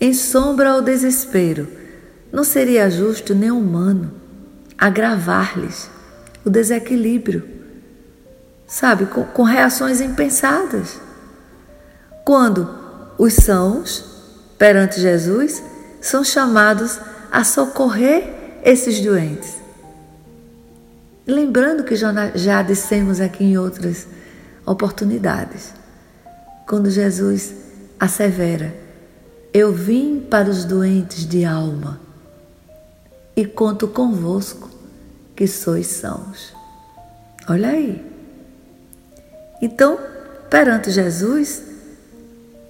em 0.01 0.13
sombra 0.13 0.75
ou 0.75 0.81
desespero, 0.81 1.65
não 2.29 2.43
seria 2.43 2.89
justo 2.91 3.33
nem 3.33 3.49
humano 3.49 4.11
agravar-lhes 4.77 5.89
o 6.43 6.49
desequilíbrio, 6.49 7.47
sabe, 8.67 9.05
com, 9.05 9.23
com 9.23 9.43
reações 9.43 10.01
impensadas. 10.01 10.99
Quando 12.25 12.69
os 13.17 13.33
sãos 13.35 14.03
perante 14.57 14.99
Jesus 14.99 15.63
são 16.01 16.21
chamados 16.21 16.99
a 17.31 17.45
socorrer 17.45 18.59
esses 18.61 18.99
doentes. 18.99 19.55
Lembrando 21.25 21.85
que 21.85 21.95
já 21.95 22.61
dissemos 22.61 23.21
aqui 23.21 23.45
em 23.45 23.57
outras 23.57 24.05
oportunidades, 24.65 25.84
quando 26.67 26.89
Jesus 26.89 27.53
assevera: 27.99 28.75
Eu 29.53 29.73
vim 29.73 30.19
para 30.19 30.49
os 30.49 30.65
doentes 30.65 31.25
de 31.25 31.45
alma 31.45 31.99
e 33.35 33.45
conto 33.45 33.87
convosco 33.87 34.69
que 35.35 35.47
sois 35.47 35.87
sãos. 35.87 36.53
Olha 37.47 37.69
aí. 37.69 38.03
Então, 39.61 39.99
perante 40.49 40.91
Jesus, 40.91 41.61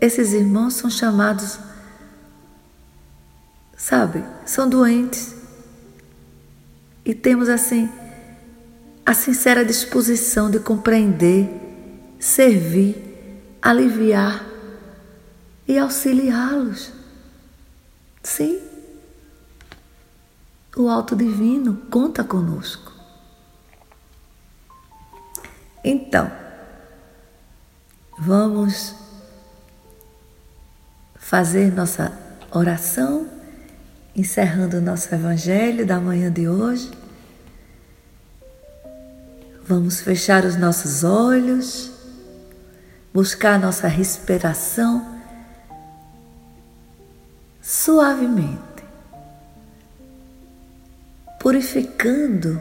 esses 0.02 0.34
irmãos 0.34 0.74
são 0.74 0.90
chamados 0.90 1.60
sabe? 3.86 4.24
São 4.46 4.68
doentes. 4.68 5.36
E 7.04 7.14
temos 7.14 7.50
assim 7.50 7.90
a 9.06 9.14
sincera 9.14 9.64
disposição 9.64 10.50
de 10.50 10.60
compreender, 10.60 11.48
servir, 12.20 13.05
aliviar 13.66 14.46
e 15.68 15.76
auxiliá-los. 15.80 16.92
Sim. 18.22 18.62
O 20.78 20.88
alto 20.88 21.16
divino 21.16 21.76
conta 21.90 22.24
conosco. 22.24 22.92
Então, 25.84 26.32
vamos 28.20 28.94
fazer 31.16 31.74
nossa 31.74 32.16
oração 32.52 33.28
encerrando 34.16 34.78
o 34.78 34.82
nosso 34.82 35.14
Evangelho 35.14 35.88
da 35.88 36.00
manhã 36.00 36.32
de 36.32 36.48
hoje. 36.48 36.92
Vamos 39.64 40.02
fechar 40.02 40.46
os 40.46 40.56
nossos 40.56 41.04
olhos, 41.04 41.95
buscar 43.16 43.58
nossa 43.58 43.88
respiração 43.88 45.22
suavemente, 47.62 48.84
purificando 51.40 52.60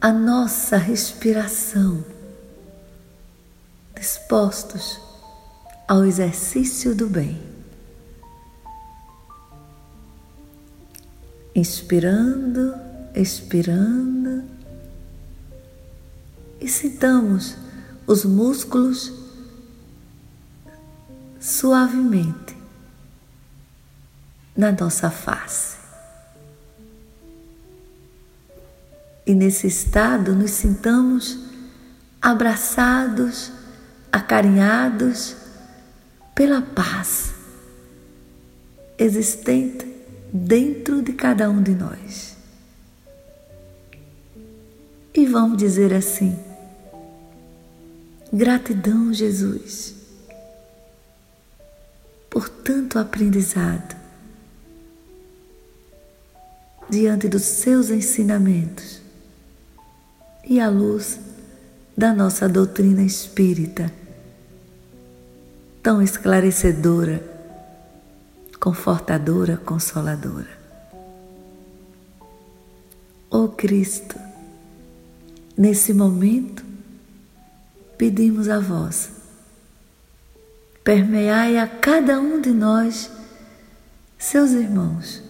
a 0.00 0.12
nossa 0.12 0.76
respiração, 0.76 2.04
dispostos 3.96 5.00
ao 5.88 6.04
exercício 6.04 6.94
do 6.94 7.08
bem. 7.08 7.50
inspirando, 11.54 12.74
expirando 13.14 14.42
e 16.58 16.66
sintamos 16.66 17.56
os 18.06 18.24
músculos 18.24 19.21
suavemente 21.42 22.56
na 24.56 24.72
nossa 24.72 25.10
face. 25.10 25.82
e 29.26 29.34
nesse 29.34 29.66
estado 29.66 30.34
nos 30.34 30.50
sintamos 30.50 31.38
abraçados, 32.20 33.52
acarinhados 34.10 35.36
pela 36.34 36.60
paz 36.62 37.32
existente 38.98 39.86
dentro 40.32 41.02
de 41.02 41.12
cada 41.12 41.50
um 41.50 41.62
de 41.62 41.74
nós. 41.74 42.36
E 45.14 45.26
vamos 45.26 45.58
dizer 45.58 45.92
assim: 45.92 46.38
gratidão, 48.32 49.12
Jesus, 49.12 49.94
por 52.32 52.48
tanto 52.48 52.98
aprendizado 52.98 53.94
diante 56.88 57.28
dos 57.28 57.42
seus 57.42 57.90
ensinamentos 57.90 59.02
e 60.42 60.58
à 60.58 60.70
luz 60.70 61.20
da 61.94 62.14
nossa 62.14 62.48
doutrina 62.48 63.02
espírita, 63.02 63.92
tão 65.82 66.00
esclarecedora, 66.00 67.22
confortadora, 68.58 69.58
consoladora. 69.58 70.58
Ó 73.30 73.44
oh 73.44 73.48
Cristo, 73.50 74.18
nesse 75.54 75.92
momento, 75.92 76.64
pedimos 77.98 78.48
a 78.48 78.58
vós, 78.58 79.21
permeai 80.84 81.58
a 81.58 81.66
cada 81.66 82.20
um 82.20 82.40
de 82.40 82.50
nós, 82.50 83.10
seus 84.18 84.50
irmãos, 84.50 85.22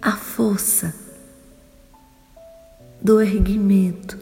a 0.00 0.12
força 0.12 0.94
do 3.00 3.20
erguimento 3.20 4.18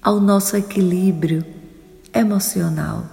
ao 0.00 0.20
nosso 0.20 0.56
equilíbrio 0.56 1.44
emocional. 2.14 3.06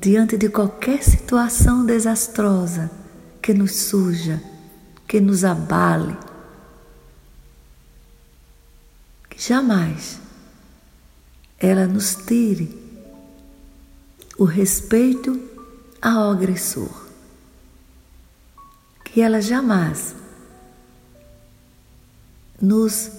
Diante 0.00 0.36
de 0.38 0.48
qualquer 0.48 1.02
situação 1.02 1.84
desastrosa 1.84 2.90
que 3.42 3.52
nos 3.52 3.74
suja, 3.74 4.40
que 5.06 5.20
nos 5.20 5.44
abale, 5.44 6.16
que 9.28 9.42
jamais 9.42 10.25
ela 11.58 11.86
nos 11.86 12.14
tire 12.14 12.76
o 14.38 14.44
respeito 14.44 15.40
ao 16.00 16.30
agressor, 16.30 17.06
que 19.04 19.20
ela 19.20 19.40
jamais 19.40 20.14
nos 22.60 23.10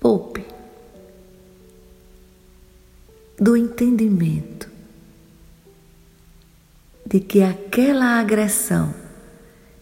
poupe 0.00 0.44
do 3.38 3.56
entendimento 3.56 4.68
de 7.06 7.20
que 7.20 7.42
aquela 7.42 8.18
agressão, 8.18 8.94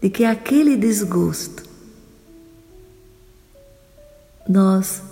de 0.01 0.11
que 0.11 0.25
aquele 0.25 0.77
desgosto, 0.77 1.65
nós 4.49 5.03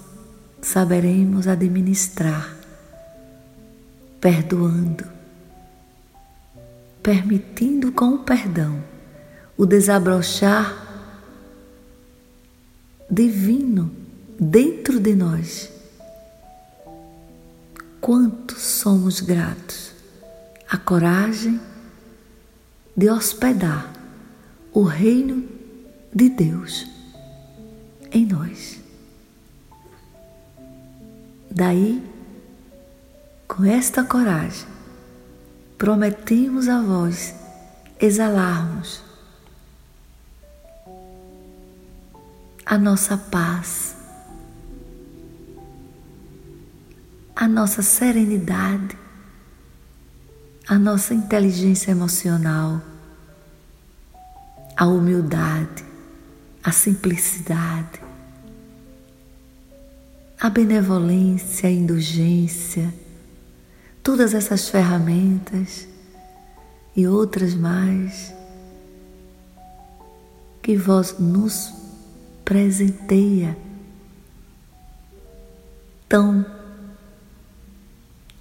saberemos 0.65 1.47
administrar, 1.47 2.57
perdoando, 4.19 5.05
permitindo 7.03 7.93
com 7.93 8.15
o 8.15 8.19
perdão 8.21 8.83
o 9.59 9.67
desabrochar 9.67 10.75
divino 13.11 13.91
dentro 14.41 14.99
de 14.99 15.15
nós. 15.15 15.71
Quanto 18.01 18.59
somos 18.59 19.21
gratos 19.21 19.93
à 20.67 20.79
coragem 20.79 21.61
de 22.97 23.11
hospedar 23.11 23.93
o 24.73 24.83
reino 24.83 25.47
de 26.13 26.31
Deus 26.31 26.87
em 28.11 28.25
nós. 28.25 28.84
Daí, 31.55 32.03
com 33.47 33.65
esta 33.65 34.03
coragem, 34.03 34.67
prometemos 35.79 36.69
a 36.69 36.83
vós 36.83 37.33
exalarmos 38.01 39.01
a 42.67 42.77
nossa 42.77 43.17
paz, 43.17 43.95
a 47.37 47.47
nossa 47.47 47.83
serenidade, 47.83 48.99
a 50.67 50.77
nossa 50.77 51.15
inteligência 51.15 51.93
emocional, 51.93 52.83
a 54.77 54.87
humildade, 54.87 55.85
a 56.65 56.73
simplicidade, 56.73 58.04
a 60.45 60.51
benevolência, 60.51 61.71
a 61.71 61.73
indulgência, 61.73 62.93
todas 64.03 64.35
essas 64.35 64.69
ferramentas 64.69 65.89
e 66.95 67.07
outras 67.07 67.55
mais 67.55 68.31
que 70.63 70.77
vós 70.77 71.19
nos 71.19 71.73
presenteia 72.45 73.57
tão 76.07 76.45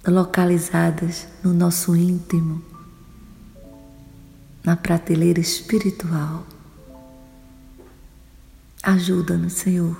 localizadas 0.06 1.26
no 1.42 1.54
nosso 1.54 1.96
íntimo, 1.96 2.62
na 4.62 4.76
prateleira 4.76 5.40
espiritual. 5.40 6.46
Ajuda-nos, 8.82 9.54
Senhor, 9.54 9.96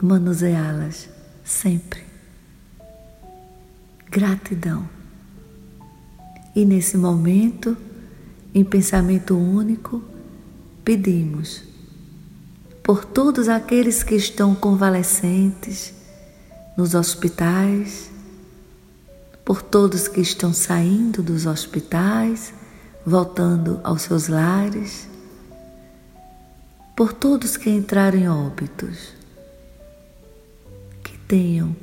a 0.00 0.04
manuseá-las 0.04 1.16
sempre. 1.48 2.02
Gratidão. 4.10 4.88
E 6.54 6.64
nesse 6.64 6.96
momento, 6.96 7.76
em 8.54 8.64
pensamento 8.64 9.36
único, 9.36 10.02
pedimos 10.84 11.62
por 12.82 13.04
todos 13.04 13.48
aqueles 13.48 14.02
que 14.02 14.14
estão 14.14 14.54
convalescentes 14.54 15.92
nos 16.76 16.94
hospitais, 16.94 18.10
por 19.44 19.62
todos 19.62 20.08
que 20.08 20.20
estão 20.20 20.54
saindo 20.54 21.22
dos 21.22 21.44
hospitais, 21.44 22.52
voltando 23.04 23.80
aos 23.84 24.02
seus 24.02 24.28
lares, 24.28 25.06
por 26.96 27.12
todos 27.12 27.56
que 27.56 27.68
entraram 27.68 28.18
em 28.18 28.28
óbitos, 28.28 29.17
tenham 31.28 31.76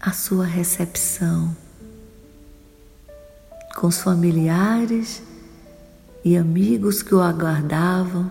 a 0.00 0.12
sua 0.12 0.46
recepção 0.46 1.54
com 3.74 3.88
os 3.88 4.00
familiares 4.00 5.20
e 6.24 6.36
amigos 6.36 7.02
que 7.02 7.12
o 7.12 7.20
aguardavam 7.20 8.30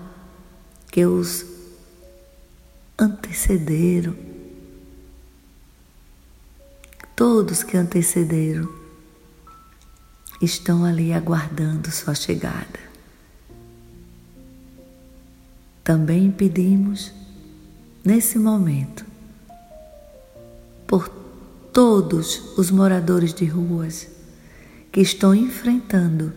que 0.90 1.06
os 1.06 1.44
antecederam, 2.98 4.16
todos 7.16 7.64
que 7.64 7.76
antecederam, 7.76 8.70
estão 10.40 10.86
ali 10.86 11.12
aguardando 11.12 11.92
sua 11.92 12.14
chegada. 12.14 12.80
Também 15.84 16.32
pedimos, 16.32 17.12
nesse 18.06 18.38
momento, 18.38 19.13
por 20.88 21.10
todos 21.72 22.58
os 22.58 22.70
moradores 22.70 23.34
de 23.34 23.46
ruas 23.46 24.08
que 24.92 25.02
estão 25.02 25.34
enfrentando 25.34 26.32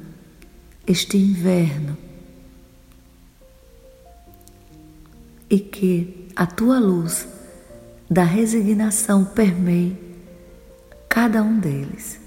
este 0.86 1.18
inverno 1.18 1.96
e 5.48 5.58
que 5.58 6.28
a 6.34 6.46
tua 6.46 6.78
luz 6.78 7.26
da 8.10 8.22
resignação 8.22 9.24
permeie 9.24 9.96
cada 11.08 11.42
um 11.42 11.58
deles. 11.58 12.18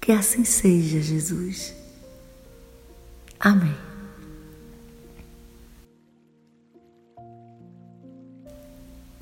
Que 0.00 0.12
assim 0.12 0.44
seja, 0.44 1.00
Jesus. 1.00 1.74
Amém. 3.38 3.91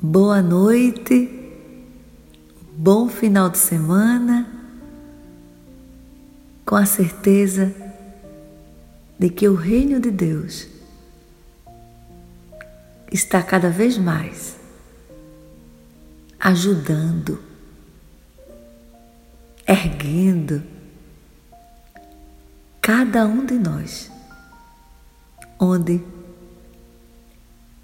Boa 0.02 0.40
noite, 0.40 1.28
bom 2.74 3.06
final 3.06 3.50
de 3.50 3.58
semana, 3.58 4.48
com 6.64 6.74
a 6.74 6.86
certeza 6.86 7.70
de 9.18 9.28
que 9.28 9.46
o 9.46 9.54
reino 9.54 10.00
de 10.00 10.10
Deus 10.10 10.68
está 13.12 13.42
cada 13.42 13.68
vez 13.68 13.98
mais 13.98 14.56
ajudando, 16.40 17.38
erguendo 19.66 20.62
cada 22.80 23.26
um 23.26 23.44
de 23.44 23.58
nós 23.58 24.10
onde 25.58 26.02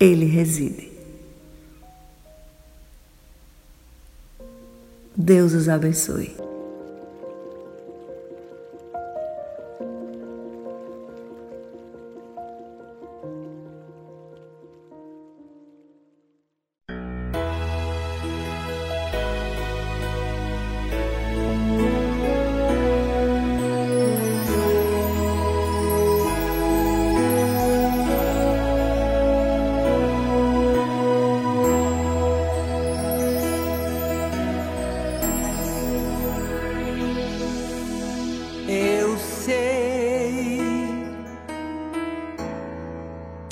Ele 0.00 0.24
reside. 0.24 0.95
Deus 5.18 5.54
os 5.54 5.66
abençoe. 5.66 6.36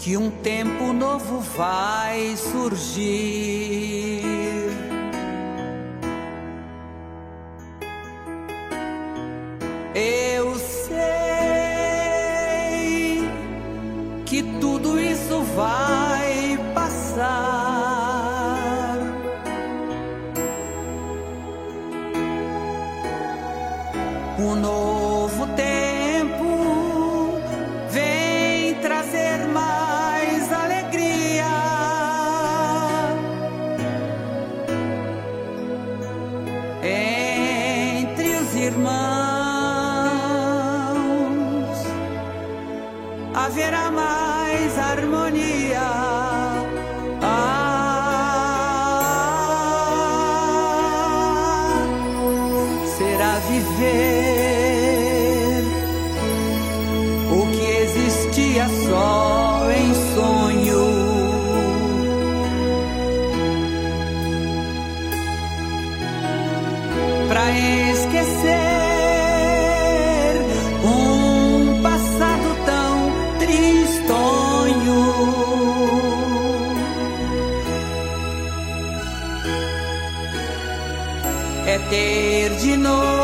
Que 0.04 0.18
um 0.18 0.30
tempo 0.30 0.92
novo 0.92 1.40
vai 1.40 2.36
surgir. 2.36 4.33
Ter 81.94 82.56
de 82.56 82.76
novo 82.76 83.23